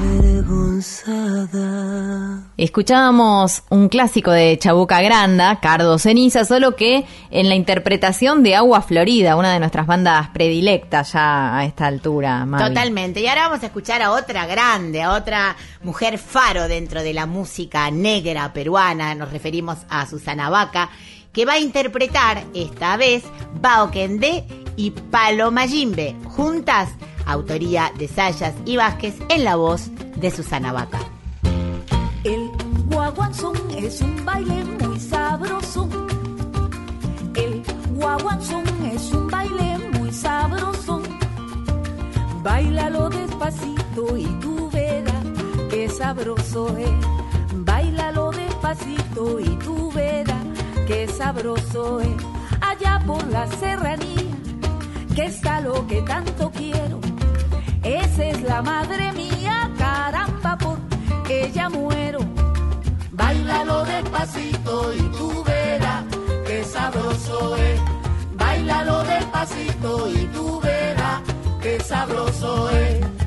[2.57, 8.81] Escuchábamos un clásico de Chabuca Granda, Cardo Ceniza, solo que en la interpretación de Agua
[8.81, 12.47] Florida, una de nuestras bandas predilectas ya a esta altura.
[12.57, 13.21] Totalmente.
[13.21, 17.25] Y ahora vamos a escuchar a otra grande, a otra mujer faro dentro de la
[17.25, 19.15] música negra peruana.
[19.15, 20.89] Nos referimos a Susana Vaca,
[21.33, 23.23] que va a interpretar esta vez
[23.61, 24.45] Bao Kendé
[24.77, 26.89] y Paloma Yimbe, juntas,
[27.25, 30.99] autoría de Sayas y Vázquez, en la voz de Susana Vaca.
[32.23, 32.49] El
[32.87, 35.87] guaguanzón es un baile muy sabroso.
[37.35, 37.63] El
[37.95, 41.01] guaguanzón es un baile muy sabroso.
[42.41, 45.25] Bailalo despacito y tú verás
[45.69, 46.89] qué sabroso es.
[47.53, 50.45] Bailalo despacito y tú verás
[50.87, 52.23] qué sabroso es.
[52.61, 54.31] Allá por la serranía,
[55.15, 56.99] que está lo que tanto quiero
[57.85, 60.79] esa es la madre mía, caramba, por
[61.29, 62.17] ella muero.
[63.11, 66.03] Bailalo despacito y tú verás
[66.47, 67.79] qué sabroso es.
[68.33, 71.21] Bailalo despacito y tú verás
[71.61, 73.24] qué sabroso es.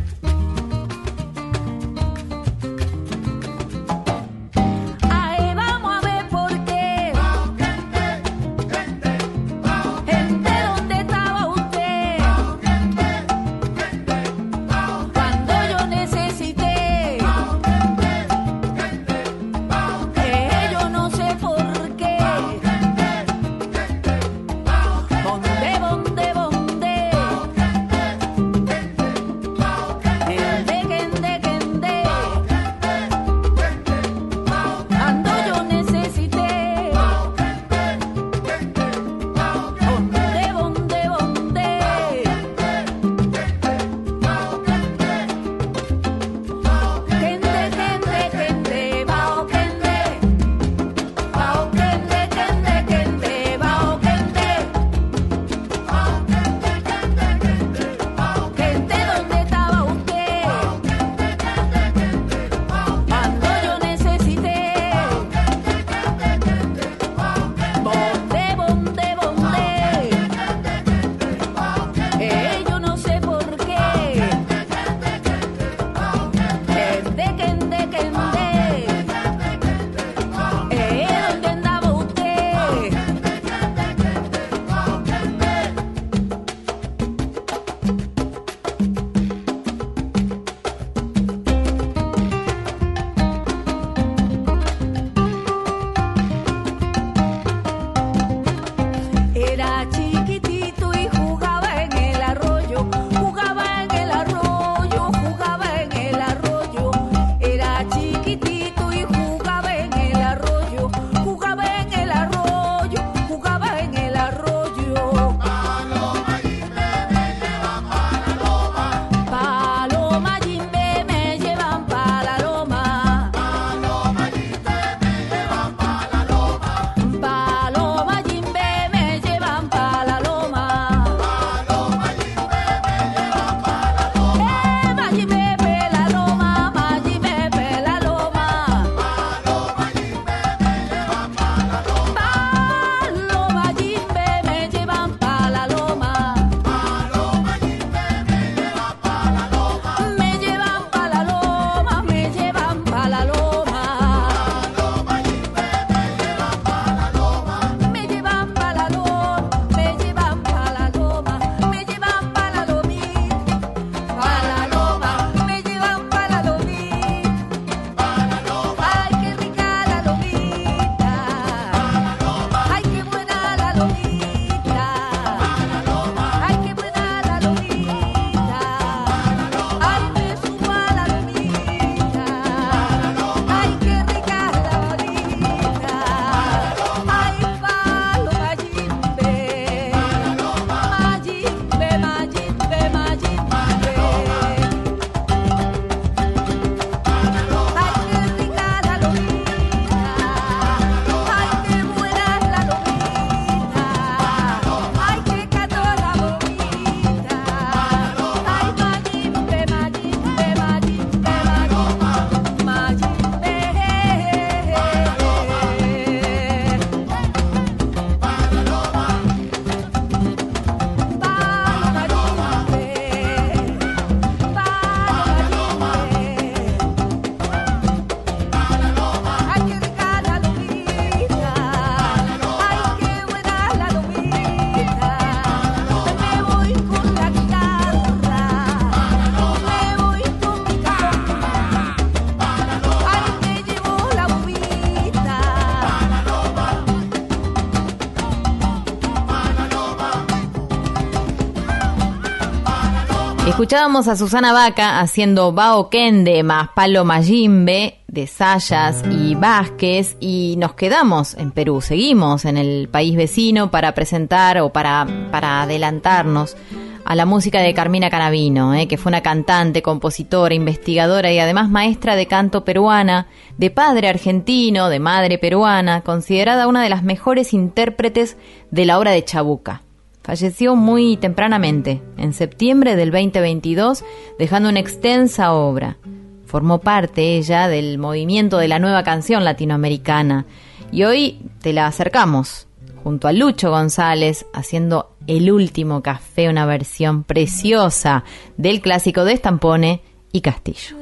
[253.69, 260.55] escuchábamos a Susana Vaca haciendo Bao Kende más Palo Mayimbe de Sayas y Vázquez y
[260.57, 266.57] nos quedamos en Perú, seguimos en el país vecino para presentar o para, para adelantarnos
[267.05, 271.69] a la música de Carmina Canavino, eh, que fue una cantante, compositora, investigadora y además
[271.69, 273.27] maestra de canto peruana,
[273.59, 278.39] de padre argentino, de madre peruana, considerada una de las mejores intérpretes
[278.71, 279.83] de la obra de Chabuca.
[280.29, 284.05] Falleció muy tempranamente, en septiembre del 2022,
[284.39, 285.97] dejando una extensa obra.
[286.45, 290.45] Formó parte ella del movimiento de la nueva canción latinoamericana
[290.93, 292.69] y hoy te la acercamos
[293.03, 298.23] junto a Lucho González haciendo El último café, una versión preciosa
[298.59, 300.95] del clásico de Estampone y Castillo.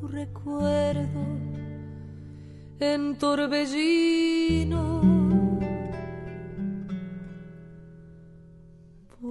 [0.00, 1.26] Tu recuerdo
[2.80, 5.19] en torbellino.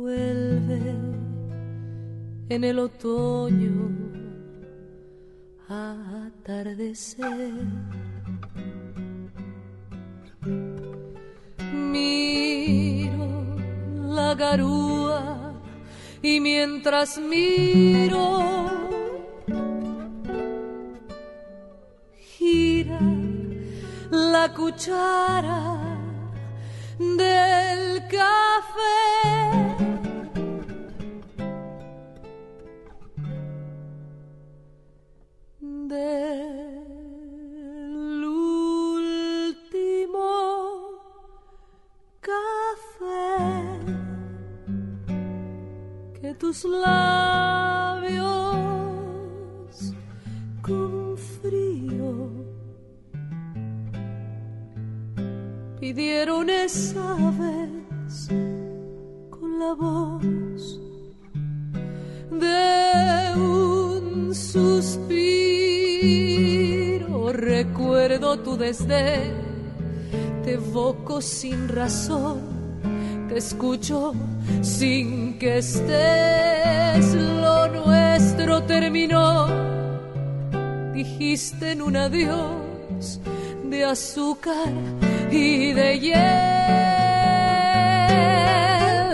[0.09, 0.95] Vuelve
[2.49, 3.91] en el otoño
[5.67, 7.53] a atardecer.
[11.91, 13.55] Miro
[14.17, 15.53] la garúa
[16.23, 18.39] y mientras miro
[22.17, 22.99] gira
[24.09, 25.77] la cuchara
[26.97, 29.88] del café.
[46.49, 48.25] Tus labios
[50.63, 52.31] con frío
[55.79, 58.29] pidieron esa vez
[59.29, 60.79] con la voz
[62.31, 64.91] de un suspiro.
[67.31, 69.35] Recuerdo tu desdén,
[70.43, 72.39] te evoco sin razón,
[73.27, 74.15] te escucho
[74.61, 77.13] sin que estés.
[77.15, 79.47] Lo nuestro terminó,
[80.93, 83.19] dijiste en un adiós
[83.69, 84.73] de azúcar
[85.31, 85.99] y de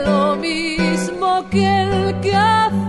[0.05, 2.84] hielo, mismo que el café,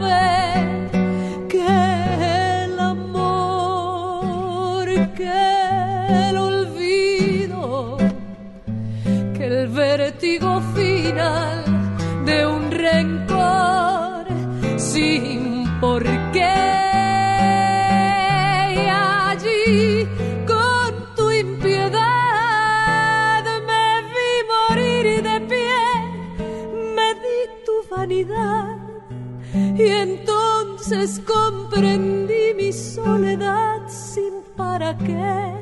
[35.04, 35.56] qué.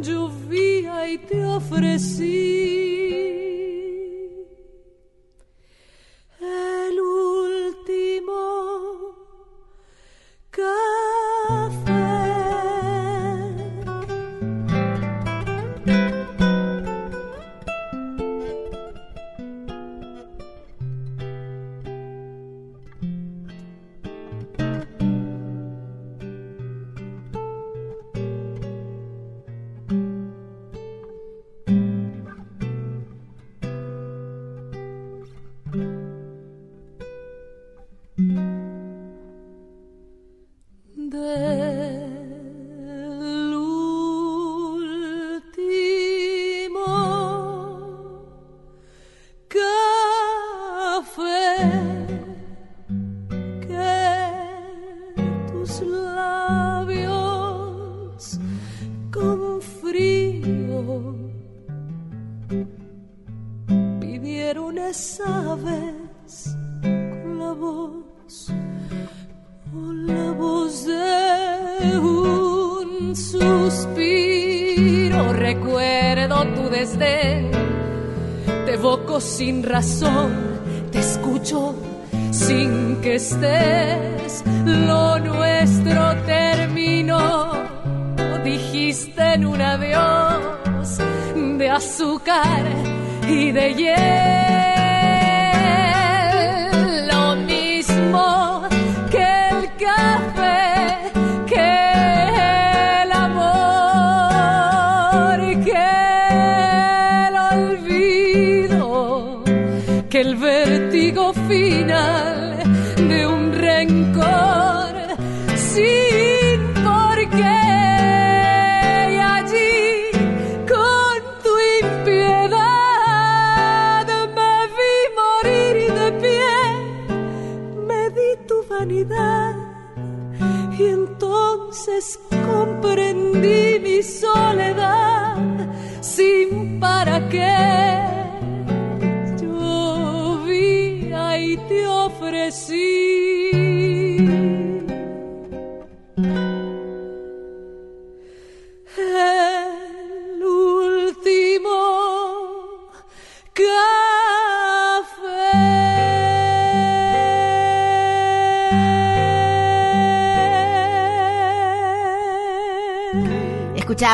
[0.00, 2.53] Llovía y te ofrecí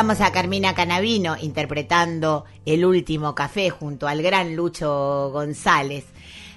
[0.01, 6.07] A Carmina Canavino interpretando El último café junto al gran Lucho González.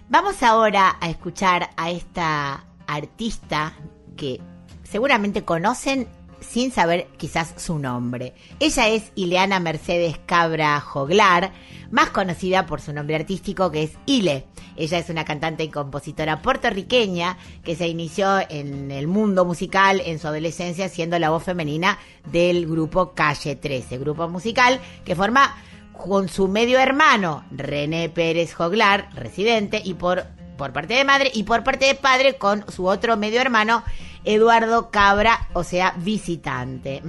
[0.08, 3.74] Vamos ahora a escuchar a esta artista
[4.16, 4.39] que
[4.84, 6.08] seguramente conocen
[6.39, 8.34] sin saber quizás su nombre.
[8.62, 11.52] Ella es Ileana Mercedes Cabra Joglar,
[11.94, 14.46] más conocida por su nombre artístico que es Ile.
[14.76, 20.18] Ella es una cantante y compositora puertorriqueña que se inició en el mundo musical en
[20.18, 22.00] su adolescencia siendo la voz femenina
[22.32, 25.56] del grupo Calle 13, grupo musical que forma
[25.91, 30.26] con su medio hermano René Pérez Joglar, residente, y por,
[30.58, 33.84] por parte de madre y por parte de padre con su otro medio hermano
[34.26, 37.04] Eduardo Cabra, o sea, visitante.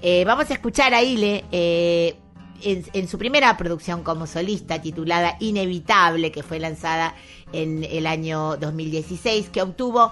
[0.00, 2.14] Eh, vamos a escuchar a Ile eh,
[2.64, 7.14] en, en su primera producción como solista titulada Inevitable, que fue lanzada
[7.52, 10.10] en el año 2016, que obtuvo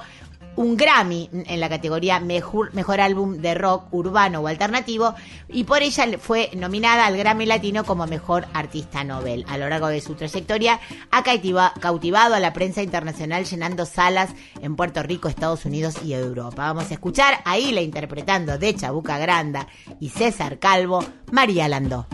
[0.57, 5.15] un Grammy en la categoría mejor, mejor álbum de rock urbano o alternativo
[5.49, 9.45] y por ella fue nominada al Grammy Latino como mejor artista Nobel.
[9.49, 14.31] A lo largo de su trayectoria ha cautiva- cautivado a la prensa internacional llenando salas
[14.61, 16.67] en Puerto Rico, Estados Unidos y Europa.
[16.67, 19.67] Vamos a escuchar a Ila interpretando de Chabuca Granda
[19.99, 22.07] y César Calvo, María Landó.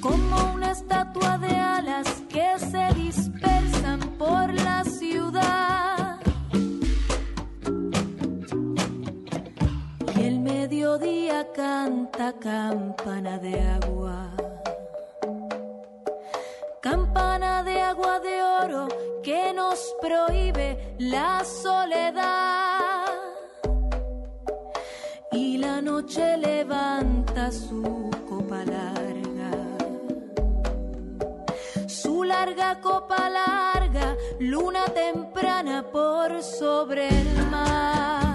[0.00, 6.18] Como una estatua de alas que se dispersan por la ciudad.
[10.16, 14.30] Y el mediodía canta campana de agua.
[16.80, 18.88] Campana de agua de oro
[19.22, 23.09] que nos prohíbe la soledad.
[25.32, 29.50] Y la noche levanta su copa larga.
[31.86, 38.29] Su larga copa larga, luna temprana por sobre el mar.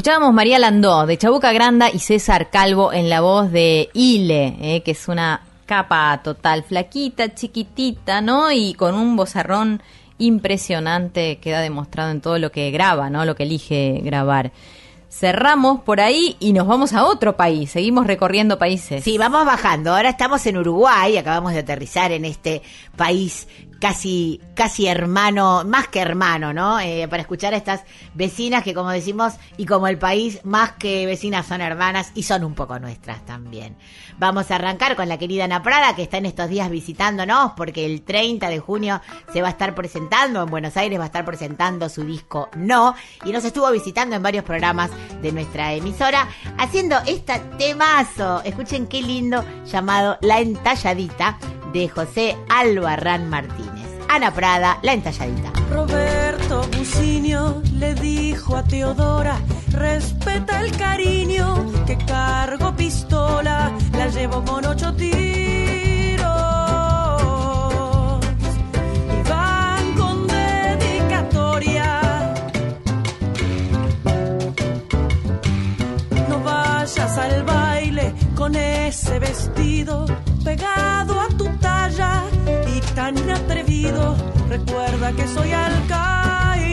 [0.00, 4.82] Escuchábamos María Landó de Chabuca Granda y César Calvo en la voz de Ile, eh,
[4.82, 8.50] que es una capa total, flaquita, chiquitita, ¿no?
[8.50, 9.82] Y con un bozarrón
[10.16, 13.26] impresionante queda demostrado en todo lo que graba, ¿no?
[13.26, 14.52] Lo que elige grabar.
[15.10, 17.70] Cerramos por ahí y nos vamos a otro país.
[17.72, 19.04] Seguimos recorriendo países.
[19.04, 19.94] Sí, vamos bajando.
[19.94, 22.62] Ahora estamos en Uruguay, acabamos de aterrizar en este
[22.96, 23.48] país
[23.80, 26.78] casi, casi hermano, más que hermano, ¿no?
[26.78, 27.82] Eh, para escuchar a estas
[28.14, 32.44] vecinas que, como decimos, y como el país, más que vecinas son hermanas y son
[32.44, 33.76] un poco nuestras también.
[34.18, 37.86] Vamos a arrancar con la querida Ana Prada, que está en estos días visitándonos, porque
[37.86, 39.00] el 30 de junio
[39.32, 42.94] se va a estar presentando, en Buenos Aires va a estar presentando su disco No,
[43.24, 44.90] y nos estuvo visitando en varios programas
[45.22, 46.28] de nuestra emisora,
[46.58, 51.38] haciendo este temazo, escuchen qué lindo, llamado La Entalladita,
[51.72, 53.86] de José Albarrán Martínez.
[54.08, 55.52] Ana Prada, La Entalladita.
[55.70, 59.38] Roberto Bucinio le dijo a Teodora,
[59.70, 65.10] respeta el cariño, que cargo pistola, la llevo con ocho tiros.
[69.16, 72.00] Y van con dedicatoria.
[76.28, 77.69] No vayas al baile
[78.50, 80.06] con ese vestido
[80.44, 82.24] pegado a tu talla
[82.74, 84.16] y tan atrevido.
[84.48, 86.69] Recuerda que soy alcaide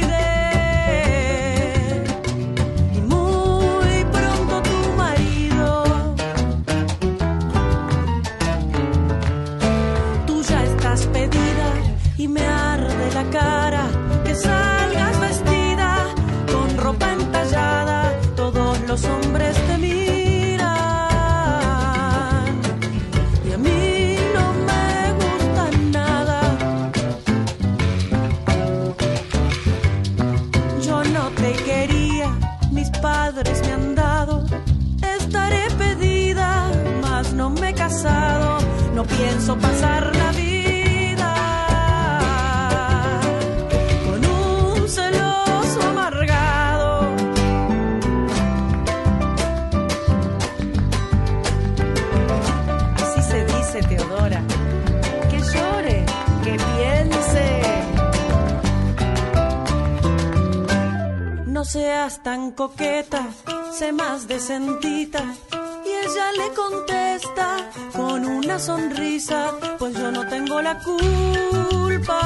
[68.68, 72.18] sonrisa, pues yo no tengo la culpa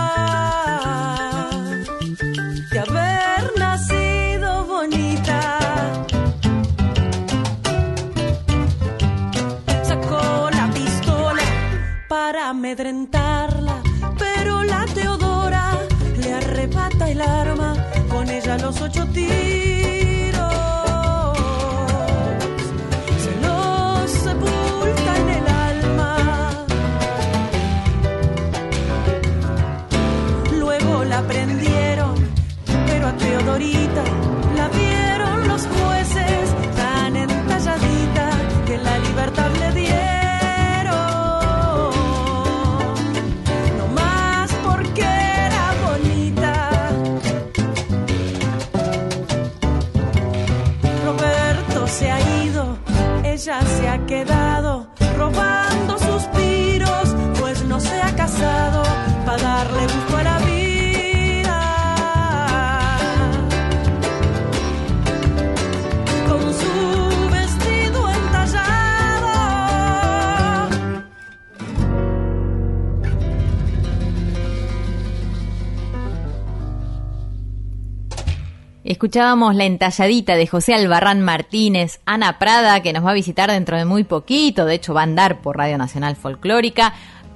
[79.12, 83.76] Escuchábamos la entalladita de José Albarrán Martínez, Ana Prada, que nos va a visitar dentro
[83.76, 86.94] de muy poquito, de hecho va a andar por Radio Nacional Folclórica.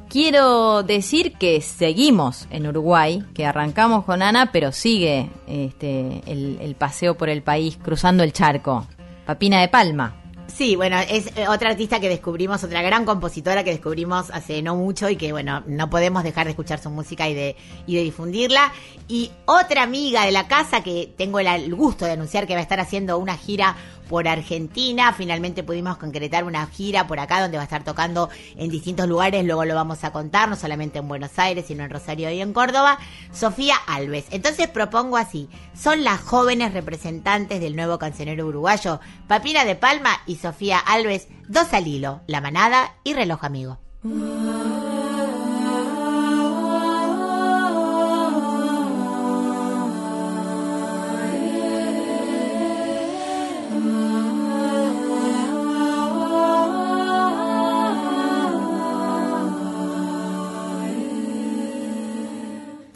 [0.08, 6.76] Quiero decir que seguimos en Uruguay, que arrancamos con Ana, pero sigue este, el, el
[6.76, 8.88] paseo por el país, cruzando el charco.
[9.26, 10.16] Papina de Palma.
[10.48, 14.76] Sí, bueno, es eh, otra artista que descubrimos, otra gran compositora que descubrimos hace no
[14.76, 17.56] mucho y que, bueno, no podemos dejar de escuchar su música y de,
[17.88, 18.72] y de difundirla.
[19.08, 22.60] Y otra amiga de la casa que tengo el, el gusto de anunciar que va
[22.60, 23.76] a estar haciendo una gira
[24.08, 25.14] por Argentina.
[25.14, 29.46] Finalmente pudimos concretar una gira por acá donde va a estar tocando en distintos lugares.
[29.46, 32.54] Luego lo vamos a contar, no solamente en Buenos Aires, sino en Rosario y en
[32.54, 32.98] Córdoba.
[33.32, 34.26] Sofía Alves.
[34.32, 35.50] Entonces propongo así.
[35.74, 41.74] Son las jóvenes representantes del nuevo cancionero uruguayo, Papina de Palma y Sofía Alves, dos
[41.74, 43.80] al hilo, La Manada y Reloj Amigo.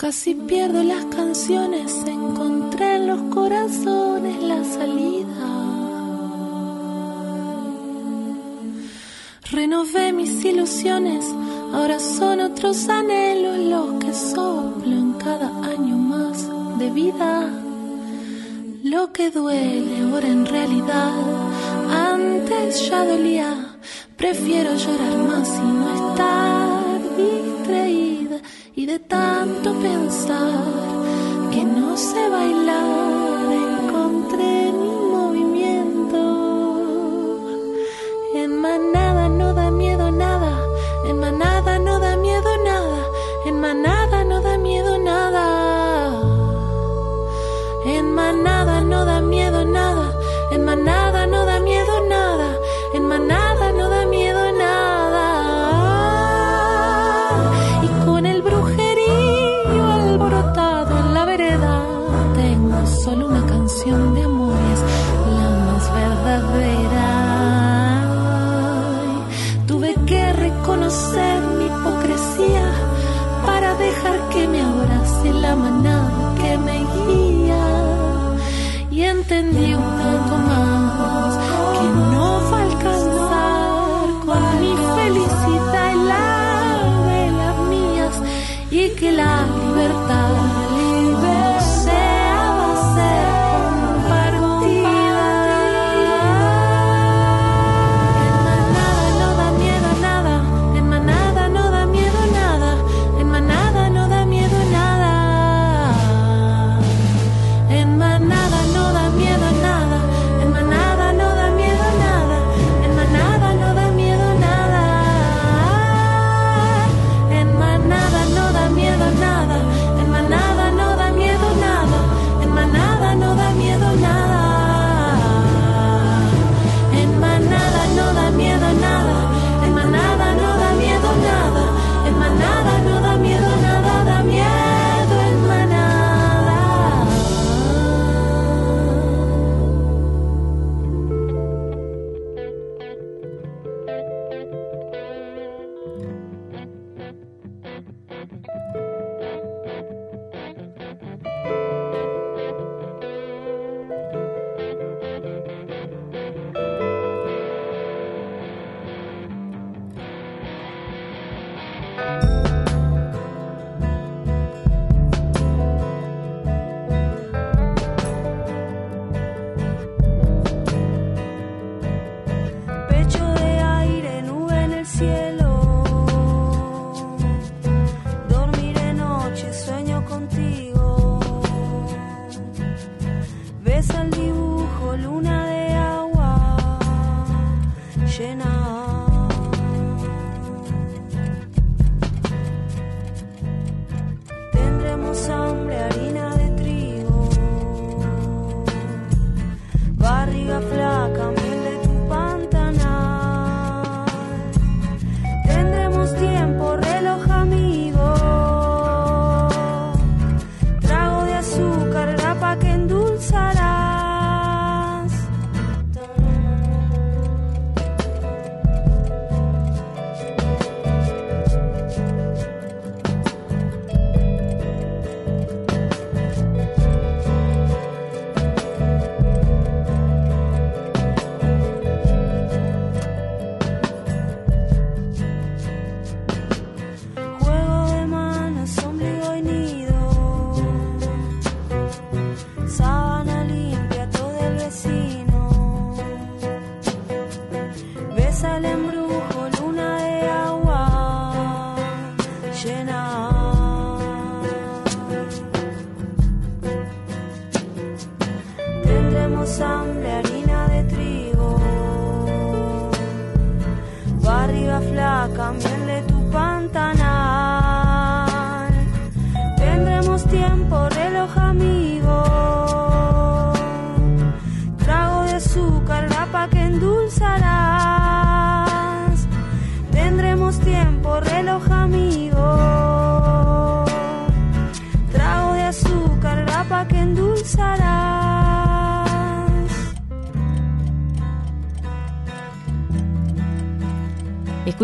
[0.10, 5.48] Casi pierdo las canciones, encontré en los corazones la salida.
[9.52, 11.23] Renové mis ilusiones,
[11.72, 16.38] ahora son otros anhelos los que soplan cada año más
[16.80, 17.48] de vida.
[18.81, 21.14] Lo que duele ahora en realidad,
[22.11, 23.77] antes ya dolía,
[24.18, 26.59] prefiero llorar más si no estar
[28.80, 30.64] y de tanto pensar
[31.51, 36.22] que no sé bailar encontré mi movimiento.
[38.35, 40.53] En manada no da miedo nada,
[41.10, 43.01] en manada no da miedo nada,
[43.47, 45.45] en manada no da miedo nada.
[47.85, 50.07] En manada no da miedo nada,
[50.51, 51.09] en manada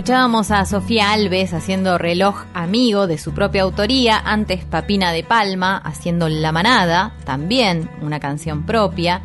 [0.06, 5.78] Escuchábamos a Sofía Alves haciendo reloj amigo de su propia autoría, antes Papina de Palma
[5.78, 9.24] haciendo La Manada, también una canción propia.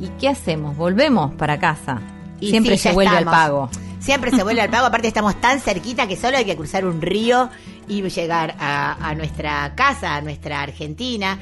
[0.00, 0.78] ¿Y qué hacemos?
[0.78, 2.00] Volvemos para casa.
[2.40, 3.34] Y Siempre sí, se vuelve estamos.
[3.34, 3.70] al pago.
[3.98, 7.02] Siempre se vuelve al pago, aparte estamos tan cerquita que solo hay que cruzar un
[7.02, 7.50] río
[7.86, 11.38] y llegar a, a nuestra casa, a nuestra Argentina.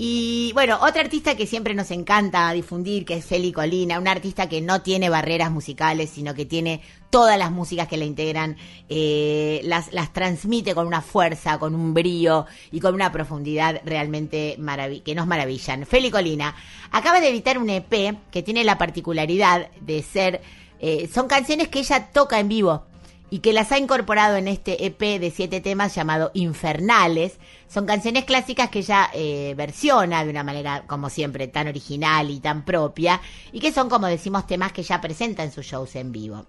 [0.00, 4.48] Y bueno, otra artista que siempre nos encanta difundir, que es Feli Colina, una artista
[4.48, 8.56] que no tiene barreras musicales, sino que tiene todas las músicas que la integran,
[8.88, 14.56] eh, las, las transmite con una fuerza, con un brío y con una profundidad realmente
[15.04, 15.84] que nos maravillan.
[15.84, 16.54] Feli Colina
[16.92, 20.42] acaba de editar un EP que tiene la particularidad de ser,
[20.78, 22.87] eh, son canciones que ella toca en vivo
[23.30, 27.38] y que las ha incorporado en este EP de siete temas llamado Infernales.
[27.68, 32.40] Son canciones clásicas que ella eh, versiona de una manera, como siempre, tan original y
[32.40, 33.20] tan propia,
[33.52, 36.46] y que son, como decimos, temas que ella presenta en sus shows en vivo.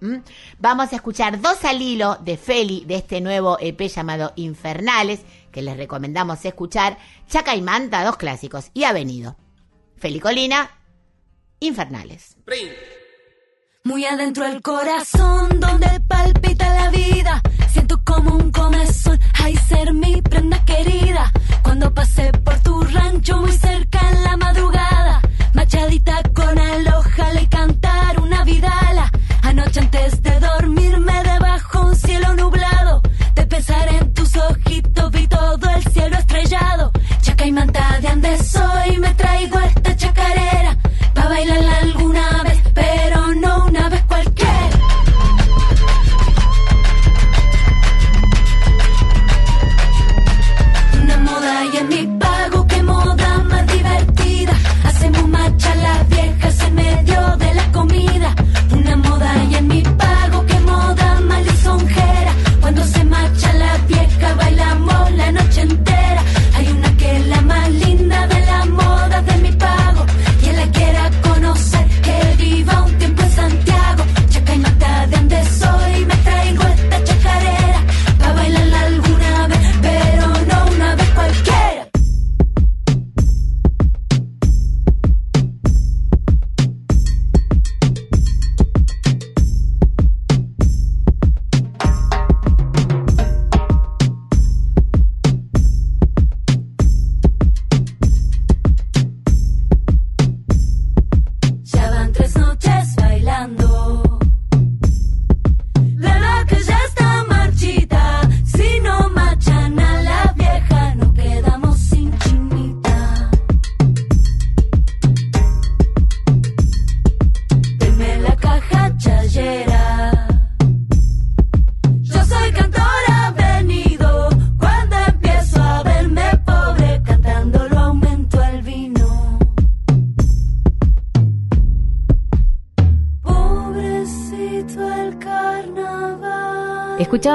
[0.60, 5.62] Vamos a escuchar dos al hilo de Feli de este nuevo EP llamado Infernales, que
[5.62, 6.98] les recomendamos escuchar.
[7.28, 9.36] Chaca y Manta, dos clásicos, y ha venido.
[9.98, 10.72] Feli Colina,
[11.60, 12.38] Infernales.
[13.86, 17.42] Muy adentro el corazón, donde palpita la vida.
[17.72, 21.32] Siento como un comezón, ay ser mi prenda querida.
[21.64, 25.22] Cuando pasé por tu rancho muy cerca en la madrugada,
[25.54, 29.10] machadita con alojale y cantar una vidala.
[29.44, 33.02] Anoche antes de dormirme debajo un cielo nublado,
[33.34, 36.92] de pensar en tus ojitos vi todo el cielo estrellado.
[37.22, 38.52] Chaca y manta de Andes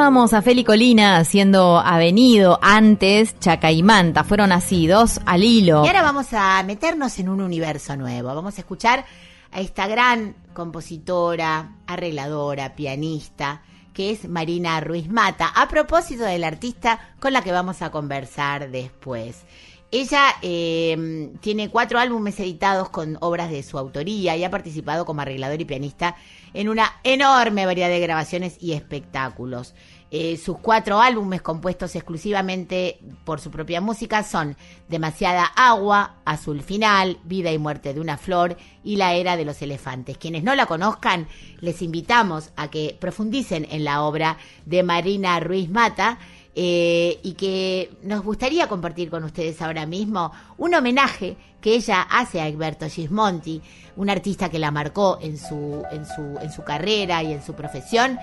[0.04, 4.22] Escuchábamos a Feli Colina haciendo Avenido, antes Chaca y Manta.
[4.22, 5.82] Fueron así, dos al hilo.
[5.82, 8.34] Y ahora vamos a meternos en un universo nuevo.
[8.34, 9.06] Vamos a escuchar
[9.50, 13.62] a esta gran compositora, arregladora, pianista,
[13.94, 18.70] que es Marina Ruiz Mata, a propósito del artista con la que vamos a conversar
[18.70, 19.46] después.
[19.90, 25.20] Ella eh, tiene cuatro álbumes editados con obras de su autoría y ha participado como
[25.20, 26.16] arreglador y pianista
[26.52, 29.72] en una enorme variedad de grabaciones y espectáculos.
[30.16, 34.56] Eh, sus cuatro álbumes compuestos exclusivamente por su propia música son
[34.88, 39.60] Demasiada Agua, Azul Final, Vida y Muerte de una Flor y La Era de los
[39.60, 40.16] Elefantes.
[40.16, 41.26] Quienes no la conozcan,
[41.58, 46.20] les invitamos a que profundicen en la obra de Marina Ruiz Mata.
[46.54, 52.40] eh, y que nos gustaría compartir con ustedes ahora mismo un homenaje que ella hace
[52.40, 53.60] a Egberto Gismonti,
[53.96, 57.54] un artista que la marcó en su, en su, en su carrera y en su
[57.54, 58.18] profesión.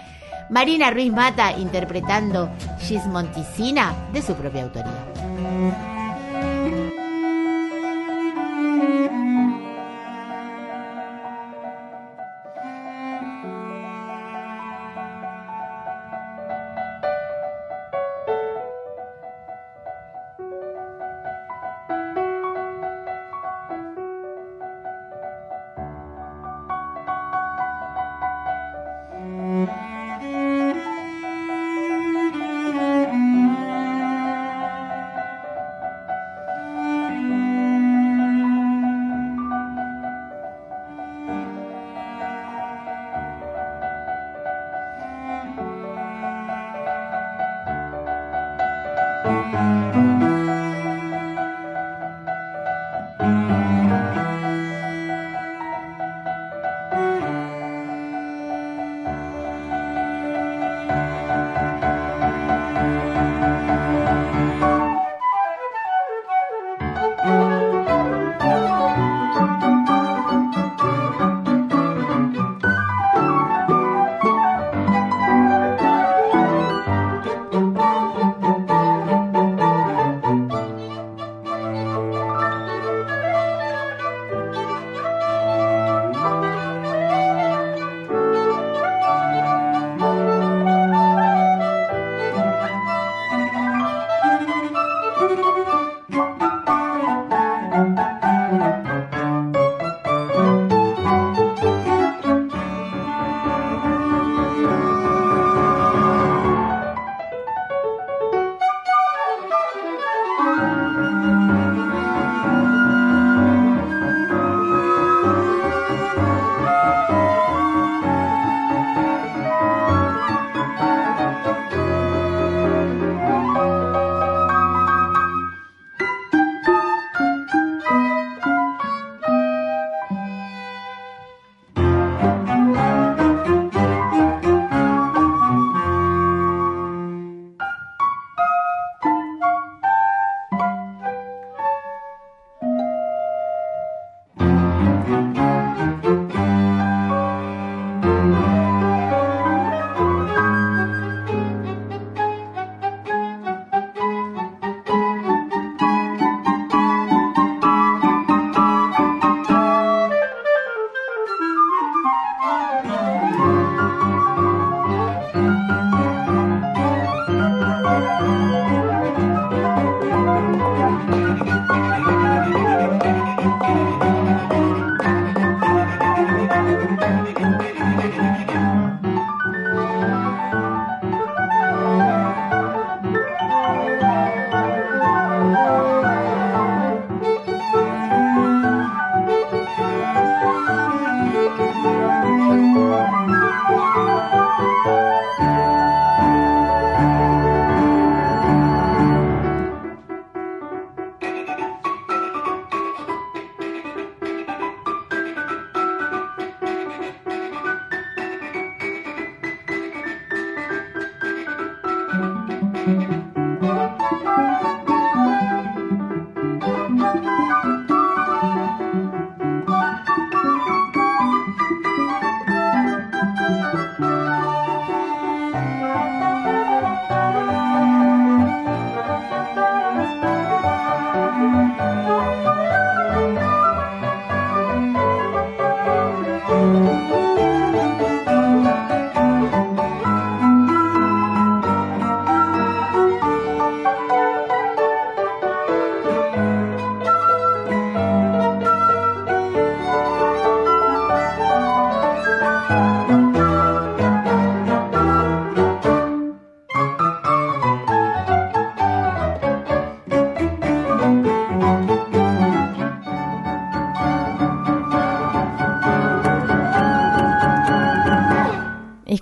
[0.50, 2.50] Marina Ruiz Mata interpretando
[2.80, 6.01] Gismonticina de su propia autoría.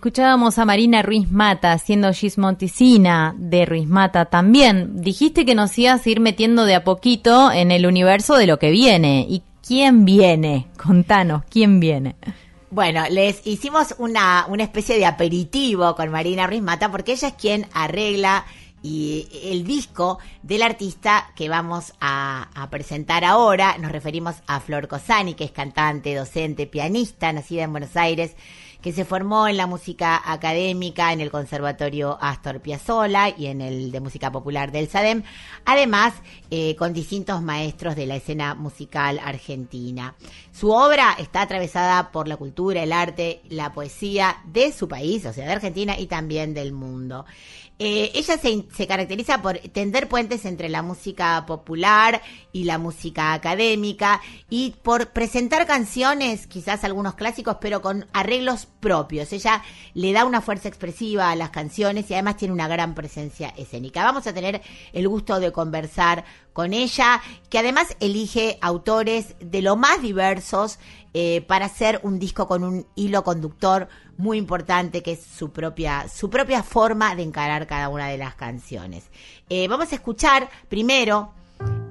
[0.10, 5.04] Escuchábamos a Marina Ruiz Mata haciendo Gismonticina de Ruiz Mata también.
[5.04, 8.58] Dijiste que nos ibas a ir metiendo de a poquito en el universo de lo
[8.58, 9.28] que viene.
[9.30, 10.66] ¿Y quién viene?
[10.84, 12.16] Contanos, ¿quién viene?
[12.72, 17.36] Bueno, les hicimos una, una especie de aperitivo con Marina Ruiz Mata porque ella es
[17.36, 18.46] quien arregla
[18.82, 23.78] y el disco del artista que vamos a, a presentar ahora.
[23.78, 28.36] Nos referimos a Flor Cosani, que es cantante, docente, pianista, nacida en Buenos Aires,
[28.82, 33.92] que se formó en la música académica en el Conservatorio Astor Piazzolla y en el
[33.92, 35.24] de música popular del SADEM,
[35.66, 36.14] además
[36.50, 40.16] eh, con distintos maestros de la escena musical argentina.
[40.52, 45.34] Su obra está atravesada por la cultura, el arte, la poesía de su país, o
[45.34, 47.26] sea, de Argentina y también del mundo.
[47.82, 53.32] Eh, ella se, se, caracteriza por tender puentes entre la música popular y la música
[53.32, 54.20] académica
[54.50, 59.32] y por presentar canciones, quizás algunos clásicos, pero con arreglos propios.
[59.32, 63.54] Ella le da una fuerza expresiva a las canciones y además tiene una gran presencia
[63.56, 64.04] escénica.
[64.04, 64.62] Vamos a tener
[64.92, 70.80] el gusto de conversar con ella, que además elige autores de lo más diversos
[71.14, 73.88] eh, para hacer un disco con un hilo conductor
[74.18, 78.36] muy importante que es su propia, su propia forma de encarar cada una de las
[78.36, 79.06] canciones.
[79.50, 81.32] Eh, vamos a escuchar primero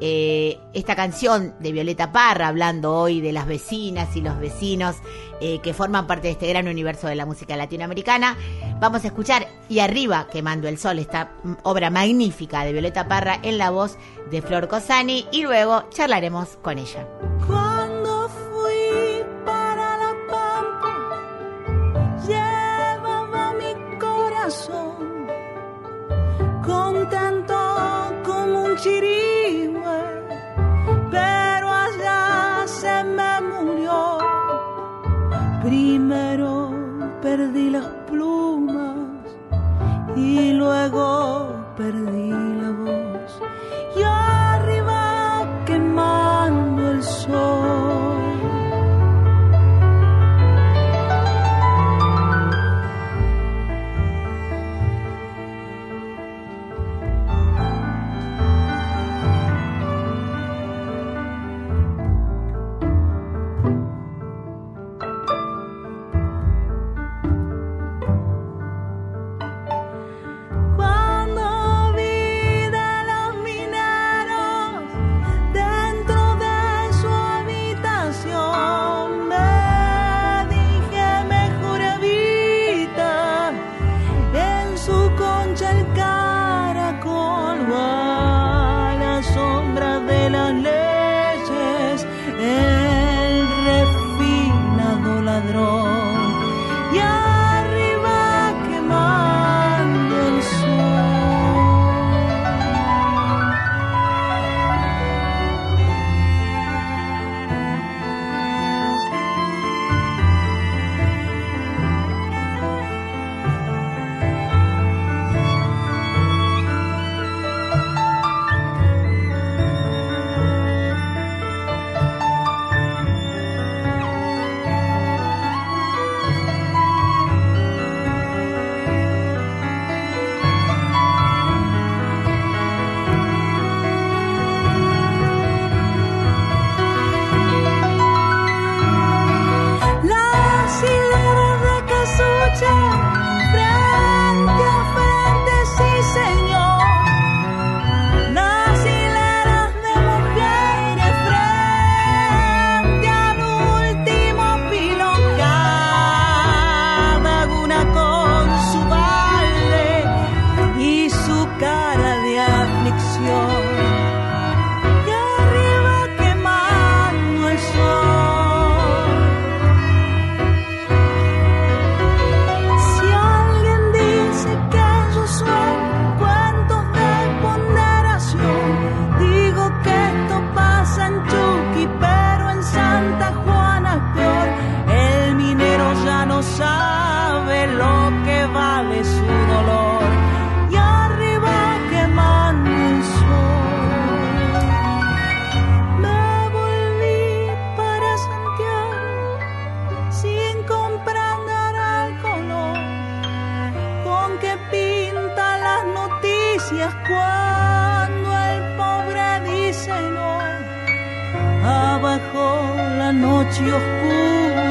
[0.00, 4.96] eh, esta canción de Violeta Parra, hablando hoy de las vecinas y los vecinos
[5.62, 8.36] que forman parte de este gran universo de la música latinoamericana.
[8.80, 13.38] Vamos a escuchar Y arriba, quemando el sol, esta mm, obra magnífica de Violeta Parra
[13.42, 13.98] en la voz
[14.32, 17.06] de Flor Cosani y luego charlaremos con ella.
[26.68, 27.58] Contento
[28.24, 30.00] como un chirigüe,
[31.10, 34.18] pero allá se me murió.
[35.62, 36.70] Primero
[37.22, 39.26] perdí las plumas
[40.14, 41.06] y luego
[41.76, 42.30] perdí
[42.62, 43.32] la voz.
[43.96, 47.87] Y arriba quemando el sol.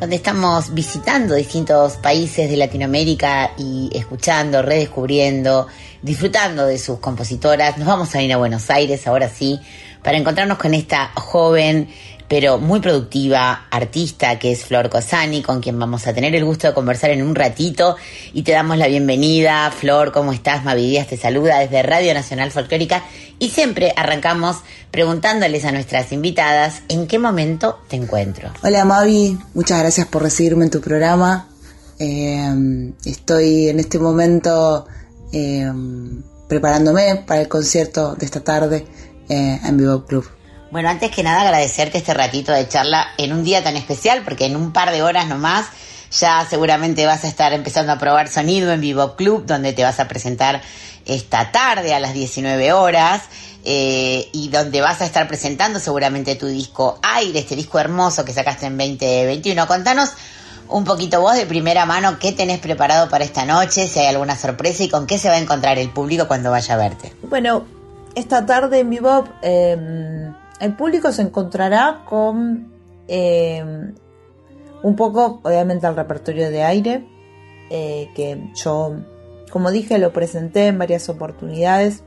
[0.00, 5.66] donde estamos visitando distintos países de Latinoamérica y escuchando, redescubriendo,
[6.02, 9.58] disfrutando de sus compositoras, nos vamos a ir a Buenos Aires ahora sí,
[10.02, 11.88] para encontrarnos con esta joven
[12.28, 16.68] pero muy productiva artista que es Flor Cosani, con quien vamos a tener el gusto
[16.68, 17.96] de conversar en un ratito
[18.34, 19.70] y te damos la bienvenida.
[19.70, 20.64] Flor, ¿cómo estás?
[20.64, 23.02] Mavi Díaz te saluda desde Radio Nacional Folclórica
[23.38, 24.58] y siempre arrancamos
[24.90, 28.50] preguntándoles a nuestras invitadas en qué momento te encuentro.
[28.62, 31.48] Hola Mavi, muchas gracias por recibirme en tu programa.
[31.98, 34.86] Eh, estoy en este momento
[35.32, 35.72] eh,
[36.48, 38.86] preparándome para el concierto de esta tarde
[39.28, 40.37] eh, en Vivo Club.
[40.70, 44.44] Bueno, antes que nada agradecerte este ratito de charla en un día tan especial, porque
[44.44, 45.66] en un par de horas nomás
[46.10, 49.98] ya seguramente vas a estar empezando a probar sonido en Vivo Club, donde te vas
[49.98, 50.60] a presentar
[51.06, 53.22] esta tarde a las 19 horas.
[53.64, 58.32] eh, y donde vas a estar presentando seguramente tu disco Aire, este disco hermoso que
[58.32, 59.66] sacaste en 2021.
[59.66, 60.10] Contanos
[60.68, 64.36] un poquito vos de primera mano qué tenés preparado para esta noche, si hay alguna
[64.36, 67.12] sorpresa y con qué se va a encontrar el público cuando vaya a verte.
[67.22, 67.64] Bueno,
[68.14, 70.30] esta tarde en Vivo eh,
[70.60, 72.72] el público se encontrará con
[73.06, 73.64] eh,
[74.82, 77.06] un poco, obviamente, el repertorio de aire,
[77.70, 78.96] eh, que yo,
[79.50, 82.02] como dije, lo presenté en varias oportunidades.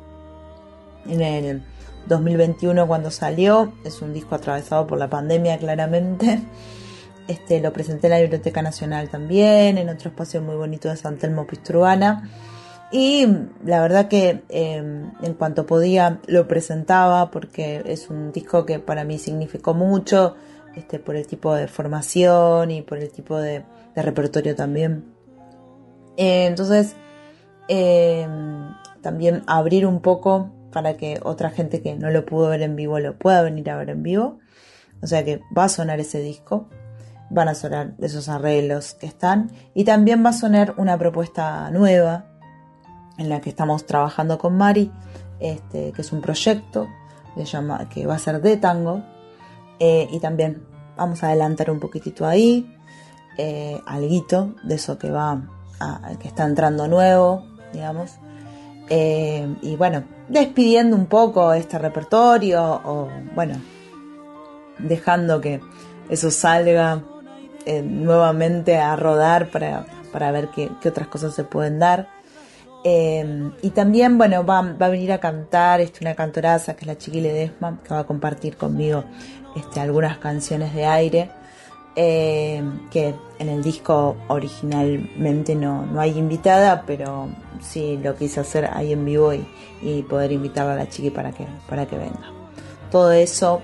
[1.07, 1.63] En el
[2.07, 6.41] 2021 cuando salió, es un disco atravesado por la pandemia claramente.
[7.27, 11.17] Este, lo presenté en la Biblioteca Nacional también, en otro espacio muy bonito de San
[11.17, 12.29] Telmo Pistruana.
[12.91, 13.25] Y
[13.63, 14.75] la verdad que eh,
[15.21, 20.35] en cuanto podía lo presentaba porque es un disco que para mí significó mucho,
[20.75, 23.63] este, por el tipo de formación y por el tipo de,
[23.95, 25.05] repertorio también.
[26.17, 26.95] Eh, entonces,
[27.69, 28.27] eh,
[29.01, 32.99] también abrir un poco para que otra gente que no lo pudo ver en vivo
[32.99, 34.39] lo pueda venir a ver en vivo.
[35.01, 36.69] O sea que va a sonar ese disco,
[37.29, 42.30] van a sonar esos arreglos que están y también va a sonar una propuesta nueva
[43.17, 44.91] en la que estamos trabajando con Mari,
[45.39, 46.87] este, que es un proyecto
[47.89, 49.03] que, va a ser de tango.
[49.79, 50.63] Eh, y también
[50.97, 52.75] vamos a adelantar un poquitito ahí,
[53.37, 53.79] eh,
[54.63, 55.41] de eso que va
[55.79, 57.43] a- que está entrando nuevo,
[57.73, 58.11] digamos.
[58.89, 63.55] Eh, y bueno, despidiendo un poco este repertorio, o bueno,
[64.79, 65.61] dejando que
[66.09, 67.03] eso salga
[67.65, 72.09] eh, nuevamente a rodar para, para ver qué, qué otras cosas se pueden dar.
[72.83, 76.87] Eh, y también, bueno, va, va a venir a cantar este, una cantoraza que es
[76.87, 79.03] la Chiqui Ledesma, que va a compartir conmigo
[79.55, 81.29] este, algunas canciones de aire,
[81.95, 87.29] eh, que en el disco originalmente no, no hay invitada, pero
[87.59, 89.45] sí lo quise hacer ahí en vivo y,
[89.81, 92.31] y poder invitarla a la Chiqui para que, para que venga.
[92.89, 93.61] Todo eso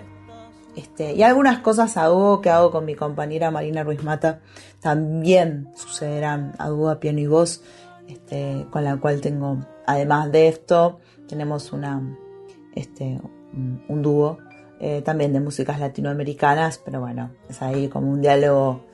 [0.78, 2.08] este, y algunas cosas a
[2.44, 4.42] que hago con mi compañera Marina Ruiz Mata
[4.80, 7.64] también sucederán a dúo a piano y voz,
[8.08, 12.02] este, con la cual tengo, además de esto, tenemos una,
[12.76, 13.20] este,
[13.88, 14.38] un, dúo
[14.80, 18.86] eh, también de músicas latinoamericanas, pero bueno, es ahí como un diálogo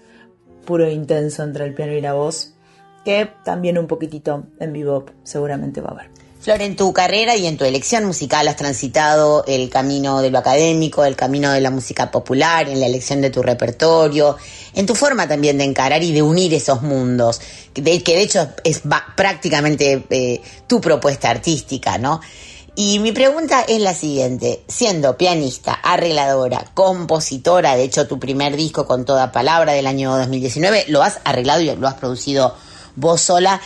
[0.65, 2.55] puro e intenso entre el piano y la voz,
[3.03, 6.22] que también un poquitito en vivo seguramente va a haber.
[6.43, 10.39] Flor, en tu carrera y en tu elección musical has transitado el camino de lo
[10.39, 14.35] académico, el camino de la música popular, en la elección de tu repertorio,
[14.73, 17.39] en tu forma también de encarar y de unir esos mundos,
[17.73, 22.19] que de, que de hecho es va- prácticamente eh, tu propuesta artística, ¿no?
[22.75, 28.85] Y mi pregunta es la siguiente, siendo pianista, arregladora, compositora, de hecho tu primer disco
[28.85, 32.53] con toda palabra del año 2019, lo has arreglado y lo has producido
[32.95, 33.61] vos sola,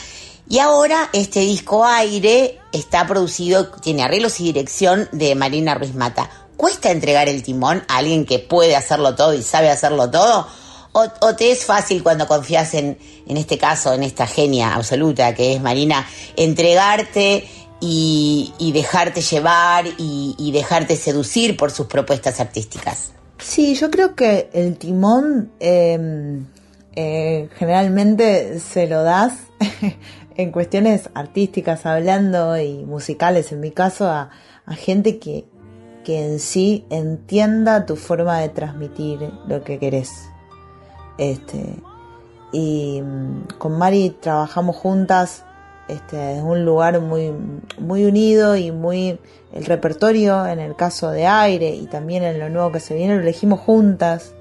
[0.49, 6.29] y ahora este disco Aire está producido, tiene arreglos y dirección de Marina Ruiz Mata.
[6.55, 10.47] ¿Cuesta entregar el timón a alguien que puede hacerlo todo y sabe hacerlo todo?
[10.93, 12.97] ¿O, te es fácil cuando confías en,
[13.27, 17.47] en este caso, en esta genia absoluta que es Marina, entregarte
[17.79, 23.11] y, dejarte llevar y, dejarte seducir por sus propuestas artísticas?
[23.37, 26.39] Sí, yo creo que el timón eh,
[26.95, 29.33] eh, generalmente se lo das
[30.37, 34.29] en cuestiones artísticas hablando y musicales en mi caso a,
[34.65, 35.45] a gente que,
[36.03, 40.29] que en sí entienda tu forma de transmitir lo que querés.
[41.17, 41.75] Este,
[42.51, 45.43] y mm, con Mari trabajamos juntas
[45.87, 47.33] este, es un lugar muy,
[47.79, 49.19] muy unido y muy
[49.53, 53.15] el repertorio en el caso de aire y también en lo nuevo que se viene
[53.15, 54.33] lo elegimos juntas.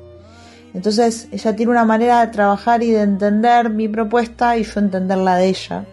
[0.76, 5.18] Entonces ella tiene una manera de trabajar y de entender mi propuesta y yo entender
[5.18, 5.84] la de ella.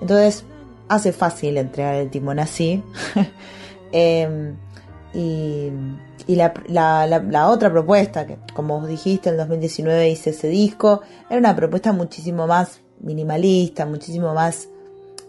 [0.00, 0.44] Entonces
[0.88, 2.82] hace fácil entregar el timón así.
[3.92, 4.52] Eh,
[5.14, 5.70] y
[6.26, 10.48] y la, la, la, la otra propuesta, que como vos dijiste, en 2019 hice ese
[10.48, 14.68] disco, era una propuesta muchísimo más minimalista, muchísimo más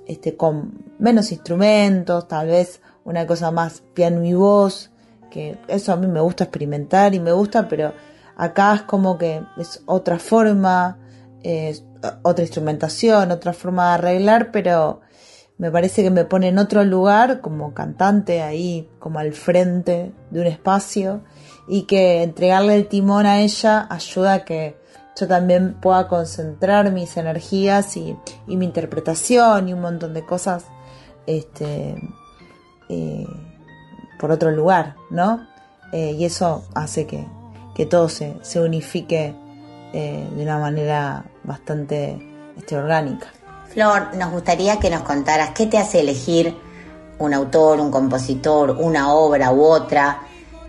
[0.07, 4.89] este, con menos instrumentos, tal vez una cosa más piano y voz,
[5.29, 7.93] que eso a mí me gusta experimentar y me gusta, pero
[8.37, 10.99] acá es como que es otra forma,
[12.23, 15.01] otra instrumentación, otra forma de arreglar, pero
[15.57, 20.41] me parece que me pone en otro lugar como cantante ahí, como al frente de
[20.41, 21.23] un espacio
[21.67, 24.77] y que entregarle el timón a ella ayuda a que
[25.19, 28.15] yo también pueda concentrar mis energías y,
[28.47, 30.65] y mi interpretación y un montón de cosas
[31.25, 31.95] este,
[32.89, 33.27] eh,
[34.19, 35.47] por otro lugar, ¿no?
[35.91, 37.25] Eh, y eso hace que,
[37.77, 39.35] que todo se, se unifique
[39.93, 42.17] eh, de una manera bastante
[42.57, 43.27] este, orgánica.
[43.69, 46.57] Flor, nos gustaría que nos contaras qué te hace elegir
[47.19, 50.21] un autor, un compositor, una obra u otra.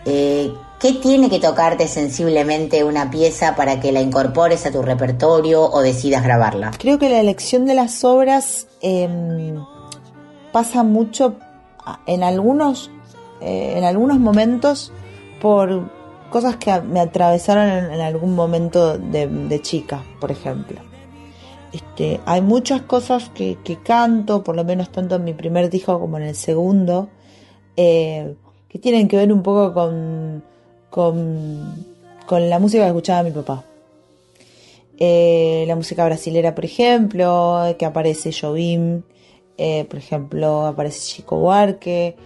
[0.04, 5.64] Eh, ¿Qué tiene que tocarte sensiblemente una pieza para que la incorpores a tu repertorio
[5.64, 6.72] o decidas grabarla?
[6.78, 9.56] Creo que la elección de las obras eh,
[10.52, 11.36] pasa mucho
[12.04, 12.90] en algunos,
[13.40, 14.92] eh, en algunos momentos
[15.40, 15.97] por
[16.30, 20.80] cosas que me atravesaron en, algún momento de, chica, por ejemplo.
[21.72, 26.16] Este, hay muchas cosas que, canto, por lo menos tanto en mi primer disco como
[26.16, 27.08] en el segundo,
[27.76, 28.34] eh,
[28.68, 30.42] que tienen que ver un poco con,
[30.90, 31.86] con,
[32.26, 33.64] con la música que escuchaba mi papá.
[35.00, 39.02] Eh, la música brasilera, por ejemplo, que aparece Jobim,
[39.56, 42.16] eh, por ejemplo, aparece Chico Buarque.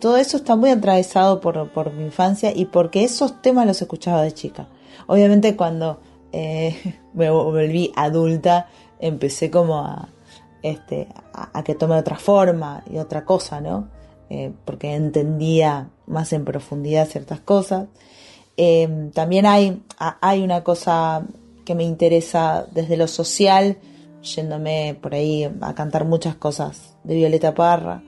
[0.00, 4.32] Todo eso está muy atravesado por, mi infancia y porque esos temas los escuchaba de
[4.32, 4.68] chica.
[5.06, 6.00] Obviamente cuando
[6.32, 6.76] eh,
[7.14, 8.68] me volví adulta,
[8.98, 10.08] empecé como a,
[10.62, 13.88] este, a, que tome otra forma y otra cosa, ¿no?
[14.30, 17.88] Eh, porque entendía más en profundidad ciertas cosas.
[18.56, 21.24] Eh, también hay una cosa
[21.64, 23.78] que me interesa desde lo social,
[24.22, 28.02] yéndome por ahí a cantar muchas cosas de Violeta Parra,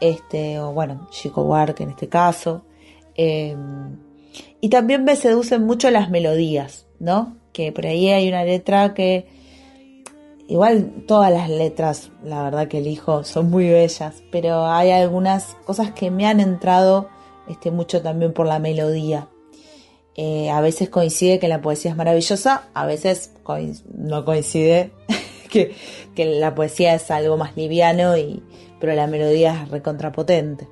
[0.00, 2.62] este, o bueno, Chico Buarque en este caso.
[3.14, 3.56] Eh,
[4.60, 7.40] y también me seducen mucho las melodías, ¿no?
[7.52, 9.26] que por ahí hay una letra que
[10.48, 15.92] igual todas las letras, la verdad que elijo, son muy bellas, pero hay algunas cosas
[15.92, 17.08] que me han entrado
[17.48, 19.28] este, mucho también por la melodía.
[20.16, 23.32] Eh, a veces coincide que la poesía es maravillosa, a veces
[23.94, 24.92] no coincide
[25.50, 25.74] que,
[26.14, 28.42] que, la poesía es algo más liviano, y,
[28.80, 30.66] pero la melodía es recontrapotente.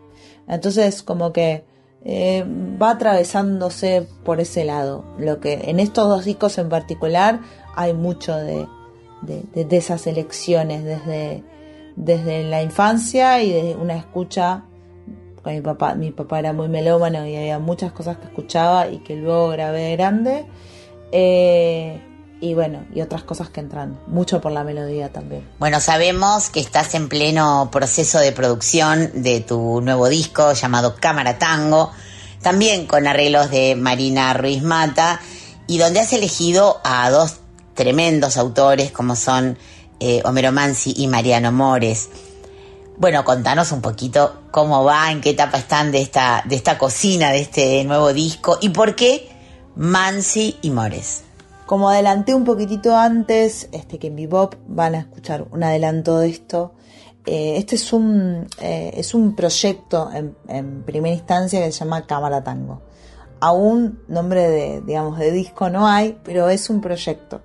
[0.49, 1.65] Entonces como que
[2.05, 2.45] eh,
[2.81, 5.05] va atravesándose por ese lado.
[5.19, 7.41] Lo que en estos dos discos en particular
[7.75, 8.67] hay mucho de,
[9.23, 11.43] de, esas elecciones desde,
[11.97, 14.65] desde la infancia y de una escucha.
[15.43, 18.99] Con mi papá, mi papá era muy melómano y había muchas cosas que escuchaba y
[18.99, 20.47] que luego grabé de grande.
[21.13, 22.01] Eh,
[22.41, 25.47] y bueno, y otras cosas que entran, mucho por la melodía también.
[25.59, 31.39] Bueno, sabemos que estás en pleno proceso de producción de tu nuevo disco llamado Cámara
[31.39, 31.91] Tango,
[32.43, 35.21] también con arreglos de Marina Ruiz Mata,
[35.67, 37.39] y donde has elegido a dos
[37.75, 39.59] tremendos autores como son
[40.01, 42.09] eh, Homero Mansi y Mariano Mores.
[42.97, 47.31] Bueno, contanos un poquito cómo va, en qué etapa están de esta, de esta cocina,
[47.31, 49.29] de este nuevo disco, y por qué
[49.77, 51.23] Mansi y Mores.
[51.69, 56.31] Como adelanté un poquitito antes, este que en Bebop van a escuchar un adelanto de
[56.31, 56.73] esto.
[57.27, 62.43] Eh, este es un, eh, es un proyecto en, primera instancia que se llama Cámara
[62.43, 62.81] Tango.
[63.41, 67.43] Aún nombre de, digamos, de disco no hay, pero es un proyecto.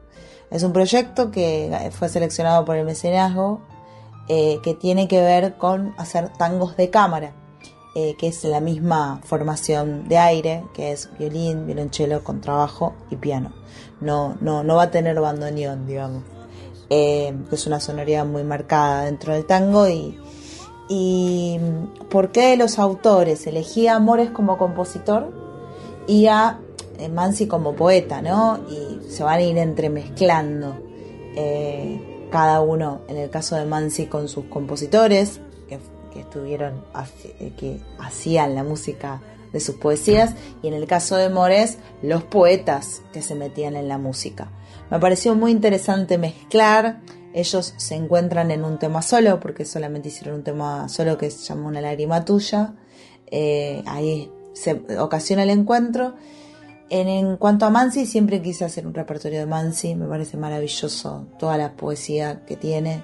[0.49, 3.59] Es un proyecto que fue seleccionado por el mecenazgo,
[4.29, 7.33] eh, que tiene que ver con hacer tangos de cámara,
[7.93, 13.51] que es la misma formación de aire, que es violín, violonchelo, contrabajo y piano
[14.03, 16.23] no, no, no va a tener bandoneón, digamos.
[16.89, 20.19] Eh, es una sonoridad muy marcada dentro del tango y,
[20.89, 21.59] y
[22.09, 23.47] ¿por qué los autores?
[23.47, 25.31] Elegí a Amores como compositor
[26.05, 26.59] y a
[27.11, 28.59] Mansi como poeta, ¿no?
[28.69, 30.75] Y se van a ir entremezclando
[31.35, 35.80] eh, cada uno, en el caso de Mansi con sus compositores, que,
[36.11, 36.84] que estuvieron,
[37.57, 39.21] que hacían la música
[39.53, 43.88] de sus poesías y en el caso de Mores los poetas que se metían en
[43.88, 44.51] la música.
[44.91, 46.99] Me pareció muy interesante mezclar
[47.34, 51.43] ellos se encuentran en un tema solo, porque solamente hicieron un tema solo que se
[51.43, 52.75] llama Una lágrima tuya.
[53.25, 56.13] Eh, ahí se ocasiona el encuentro.
[56.89, 61.27] En, en cuanto a Mansi, siempre quise hacer un repertorio de Mansi, me parece maravilloso
[61.39, 63.03] toda la poesía que tiene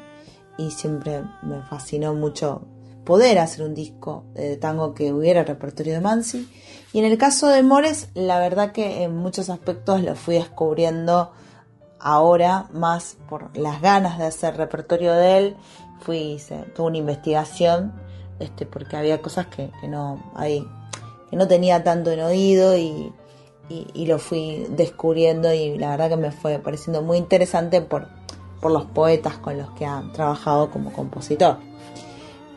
[0.59, 2.67] y siempre me fascinó mucho
[3.09, 6.47] poder hacer un disco de tango que hubiera repertorio de Mansi.
[6.93, 11.31] Y en el caso de Mores, la verdad que en muchos aspectos lo fui descubriendo
[11.99, 15.57] ahora más por las ganas de hacer repertorio de él.
[16.01, 17.93] Fui, hice toda una investigación,
[18.37, 20.63] este, porque había cosas que, que no, hay,
[21.31, 23.11] que no tenía tanto en oído y,
[23.69, 28.07] y, y lo fui descubriendo y la verdad que me fue pareciendo muy interesante por,
[28.61, 31.68] por los poetas con los que ha trabajado como compositor.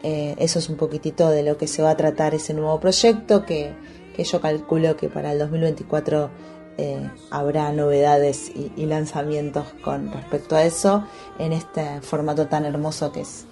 [0.03, 3.45] Eh, eso es un poquitito de lo que se va a tratar ese nuevo proyecto
[3.47, 3.73] que,
[4.17, 6.31] que yo calculo que para el 2024
[6.79, 11.05] eh, habrá novedades y, lanzamientos con respecto a eso
[11.39, 13.45] en este formato tan hermoso que es,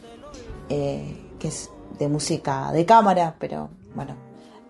[0.70, 4.16] eh, que es de música de cámara, pero bueno,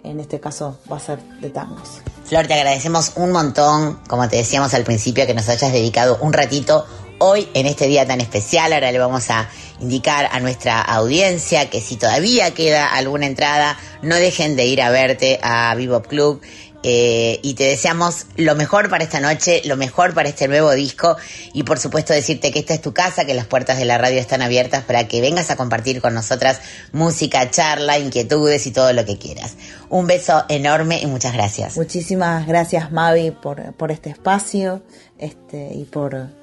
[0.03, 2.01] en este caso va a ser de tangos.
[2.25, 6.33] Flor, te agradecemos un montón, como te decíamos al principio, que nos hayas dedicado un
[6.33, 6.87] ratito
[7.21, 8.73] hoy en este día tan especial.
[8.73, 9.49] Ahora le vamos a
[9.81, 14.91] indicar a nuestra audiencia que si todavía queda alguna entrada, no dejen de ir a
[14.91, 16.41] verte a Vivo Club.
[16.83, 21.15] Eh, y te deseamos lo mejor para esta noche, lo mejor para este nuevo disco
[21.53, 24.19] y por supuesto decirte que esta es tu casa, que las puertas de la radio
[24.19, 26.61] están abiertas para que vengas a compartir con nosotras
[26.93, 29.57] música, charla, inquietudes y todo lo que quieras.
[29.91, 31.77] Un beso enorme y muchas gracias.
[31.77, 34.83] Muchísimas gracias Mavi por, por este espacio
[35.19, 36.40] este, y por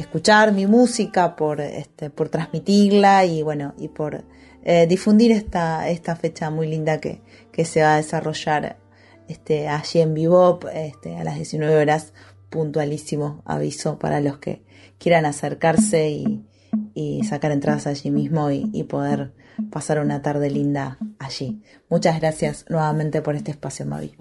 [0.00, 4.24] escuchar mi música, por, este, por transmitirla y bueno, y por
[4.62, 7.22] eh, difundir esta, esta fecha muy linda que,
[7.52, 8.78] que se va a desarrollar
[9.28, 12.12] este, allí en Bebop este, a las 19 horas,
[12.50, 14.62] puntualísimo aviso para los que
[14.98, 16.44] quieran acercarse y,
[16.94, 19.32] y sacar entradas allí mismo y, y poder
[19.70, 21.62] pasar una tarde linda allí.
[21.88, 24.14] Muchas gracias nuevamente por este espacio, Mavi.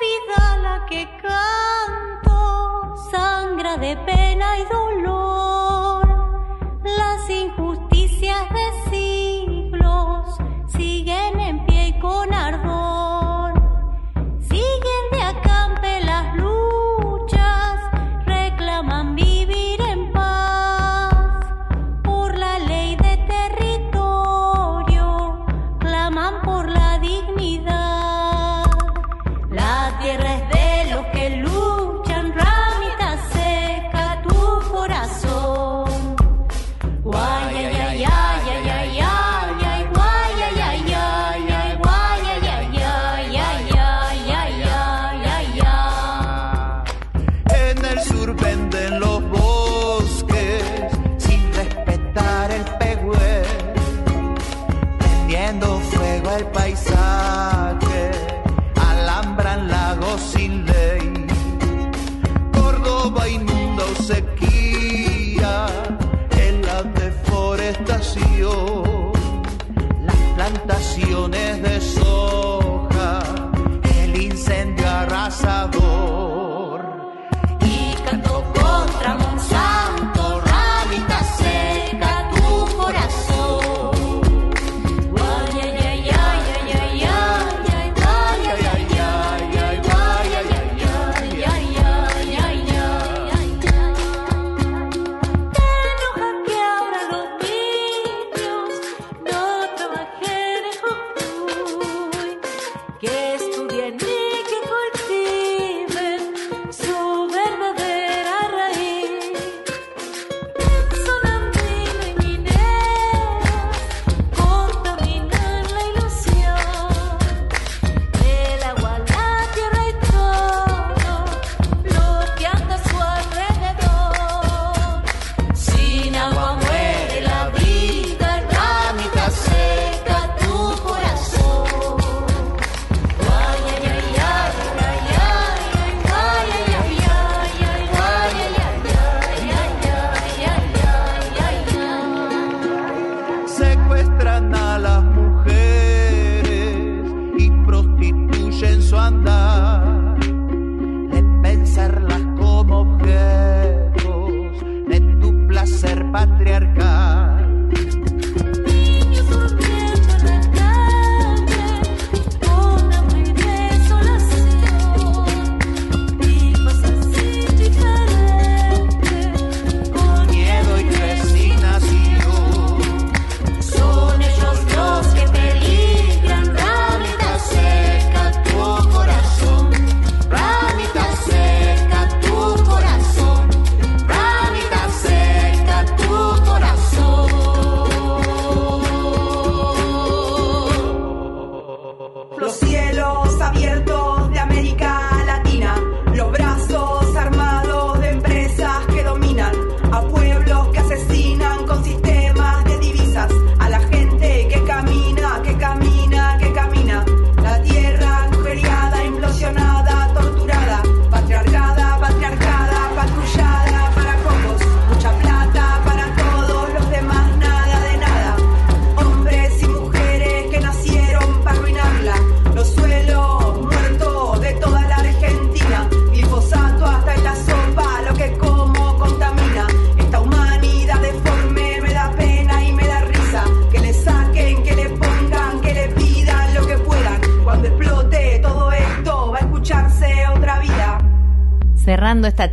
[0.00, 5.49] Vida la que canto sangra de pena y dolor.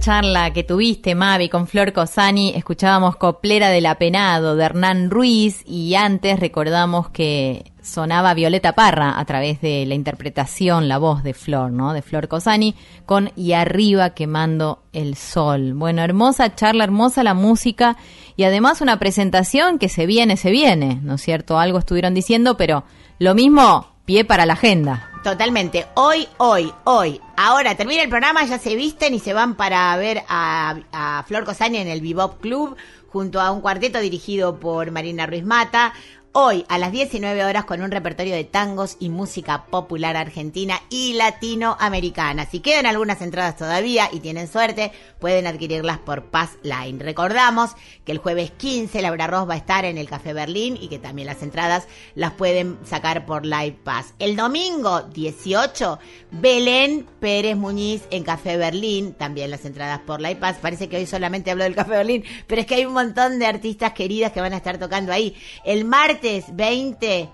[0.08, 5.96] Charla que tuviste, Mavi, con Flor Cosani, escuchábamos Coplera del Apenado de Hernán Ruiz y
[5.96, 11.74] antes recordamos que sonaba Violeta Parra a través de la interpretación, la voz de Flor,
[11.74, 11.92] ¿no?
[11.92, 12.74] De Flor Cosani
[13.06, 15.74] con Y arriba quemando el sol.
[15.74, 17.98] Bueno, hermosa charla, hermosa la música
[18.38, 21.60] y además una presentación que se viene, se viene, ¿no es cierto?
[21.60, 22.86] Algo estuvieron diciendo, pero
[23.20, 25.07] lo mismo, pie para la agenda.
[25.24, 25.88] Totalmente.
[25.96, 27.20] Hoy, hoy, hoy.
[27.36, 31.44] Ahora termina el programa, ya se visten y se van para ver a, a Flor
[31.44, 32.78] Cosani en el Bebop Club
[33.10, 35.94] junto a un cuarteto dirigido por Marina Ruiz Mata.
[36.40, 41.14] Hoy a las 19 horas con un repertorio de tangos y música popular argentina y
[41.14, 42.46] latinoamericana.
[42.46, 47.04] Si quedan algunas entradas todavía y tienen suerte, pueden adquirirlas por Pass Line.
[47.04, 47.72] Recordamos
[48.06, 51.00] que el jueves 15 Laura Ross va a estar en el Café Berlín y que
[51.00, 54.14] también las entradas las pueden sacar por Live Pass.
[54.20, 55.98] El domingo 18,
[56.30, 60.58] Belén Pérez Muñiz en Café Berlín, también las entradas por Live Pass.
[60.62, 63.48] Parece que hoy solamente hablo del Café Berlín, pero es que hay un montón de
[63.48, 65.36] artistas queridas que van a estar tocando ahí.
[65.66, 67.30] El martes 20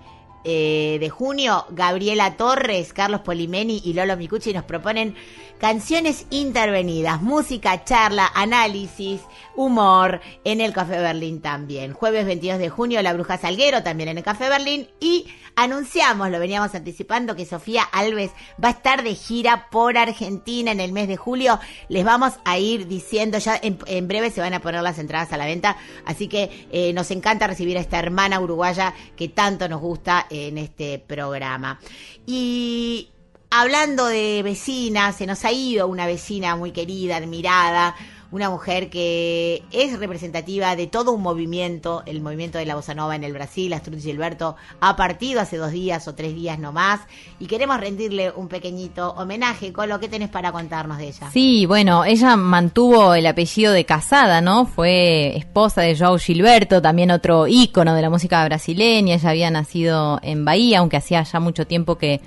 [0.46, 5.16] eh, de junio, Gabriela Torres, Carlos Polimeni y Lolo Micucci nos proponen
[5.64, 9.22] canciones intervenidas, música, charla, análisis,
[9.56, 11.94] humor en el Café Berlín también.
[11.94, 15.26] Jueves 22 de junio, La Bruja Salguero también en el Café Berlín y
[15.56, 18.32] anunciamos, lo veníamos anticipando, que Sofía Alves
[18.62, 21.58] va a estar de gira por Argentina en el mes de julio.
[21.88, 25.38] Les vamos a ir diciendo, ya en, breve se van a poner las entradas a
[25.38, 29.80] la venta, así que eh, nos encanta recibir a esta hermana uruguaya que tanto nos
[29.80, 31.80] gusta en este programa.
[32.26, 33.13] Y
[33.56, 37.96] hablando de vecinas, se nos ha ido una vecina muy querida, admirada,
[38.32, 43.16] una mujer que es representativa de todo un movimiento, el movimiento de la bossa nova
[43.16, 43.72] en el Brasil.
[43.74, 47.02] Astrud Gilberto ha partido hace dos días o tres días nomás
[47.40, 49.72] y queremos rendirle un pequeñito homenaje.
[49.72, 51.30] con lo que tenés para contarnos de ella?
[51.32, 54.66] Sí, bueno, ella mantuvo el apellido de casada, ¿no?
[54.66, 59.14] Fue esposa de João Gilberto, también otro ícono de la música brasileña.
[59.14, 62.20] Ella había nacido en Bahía, aunque hacía ya mucho tiempo que,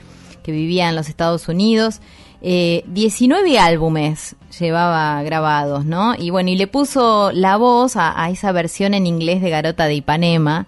[0.47, 2.01] que vivía en los Estados Unidos.
[2.40, 6.14] Eh, 19 álbumes llevaba grabados, ¿no?
[6.16, 9.86] Y bueno, y le puso la voz a, a esa versión en inglés de Garota
[9.86, 10.66] de Ipanema,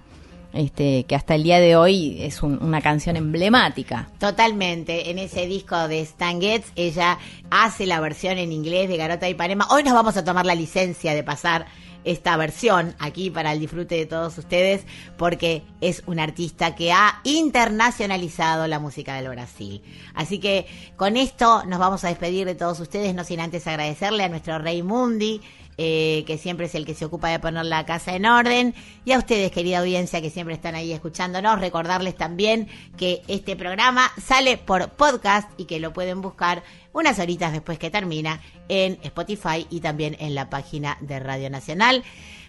[0.52, 4.08] este, que hasta el día de hoy es un- una canción emblemática.
[4.18, 7.18] Totalmente, en ese disco de Stan Getz, ella
[7.50, 9.68] hace la versión en inglés de Garota de Ipanema.
[9.70, 11.66] Hoy nos vamos a tomar la licencia de pasar
[12.08, 14.84] esta versión aquí para el disfrute de todos ustedes,
[15.16, 19.82] porque es un artista que ha internacionalizado la música del Brasil.
[20.14, 20.66] Así que
[20.96, 24.58] con esto nos vamos a despedir de todos ustedes, no sin antes agradecerle a nuestro
[24.58, 25.42] Rey Mundi,
[25.78, 28.74] eh, que siempre es el que se ocupa de poner la casa en orden,
[29.04, 34.10] y a ustedes, querida audiencia, que siempre están ahí escuchándonos, recordarles también que este programa
[34.20, 39.66] sale por podcast y que lo pueden buscar unas horitas después que termina en Spotify
[39.70, 42.02] y también en la página de Radio Nacional.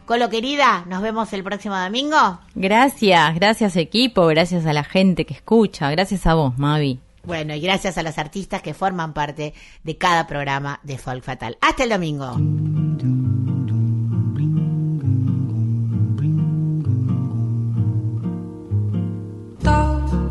[0.06, 2.40] Colo querida, nos vemos el próximo domingo.
[2.56, 7.00] Gracias, gracias equipo, gracias a la gente que escucha, gracias a vos, Mavi.
[7.24, 9.54] Bueno, y gracias a los artistas que forman parte
[9.84, 11.58] de cada programa de Folk Fatal.
[11.62, 13.19] Hasta el domingo.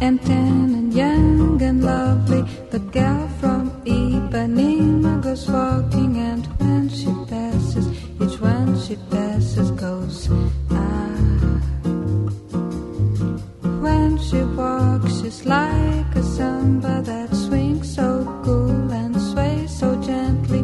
[0.00, 2.42] And thin and young and lovely.
[2.70, 7.88] The girl from Ipanema goes walking, and when she passes,
[8.20, 10.28] each one she passes goes.
[10.70, 11.08] Ah.
[13.82, 20.62] When she walks, she's like a samba that swings so cool and sways so gently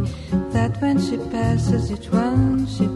[0.53, 2.87] that when she passes, each one she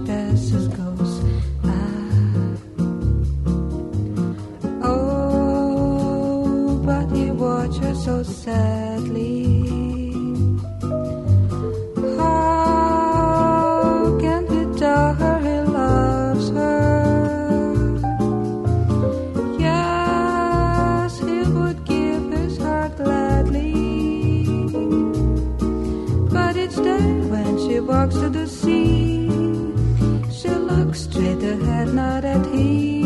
[8.05, 10.13] so sadly.
[12.17, 17.99] How can he tell her he loves her?
[19.59, 24.45] Yes, he would give his heart gladly.
[26.31, 29.29] But each day when she walks to the sea,
[30.31, 32.98] she looks straight ahead, not at him.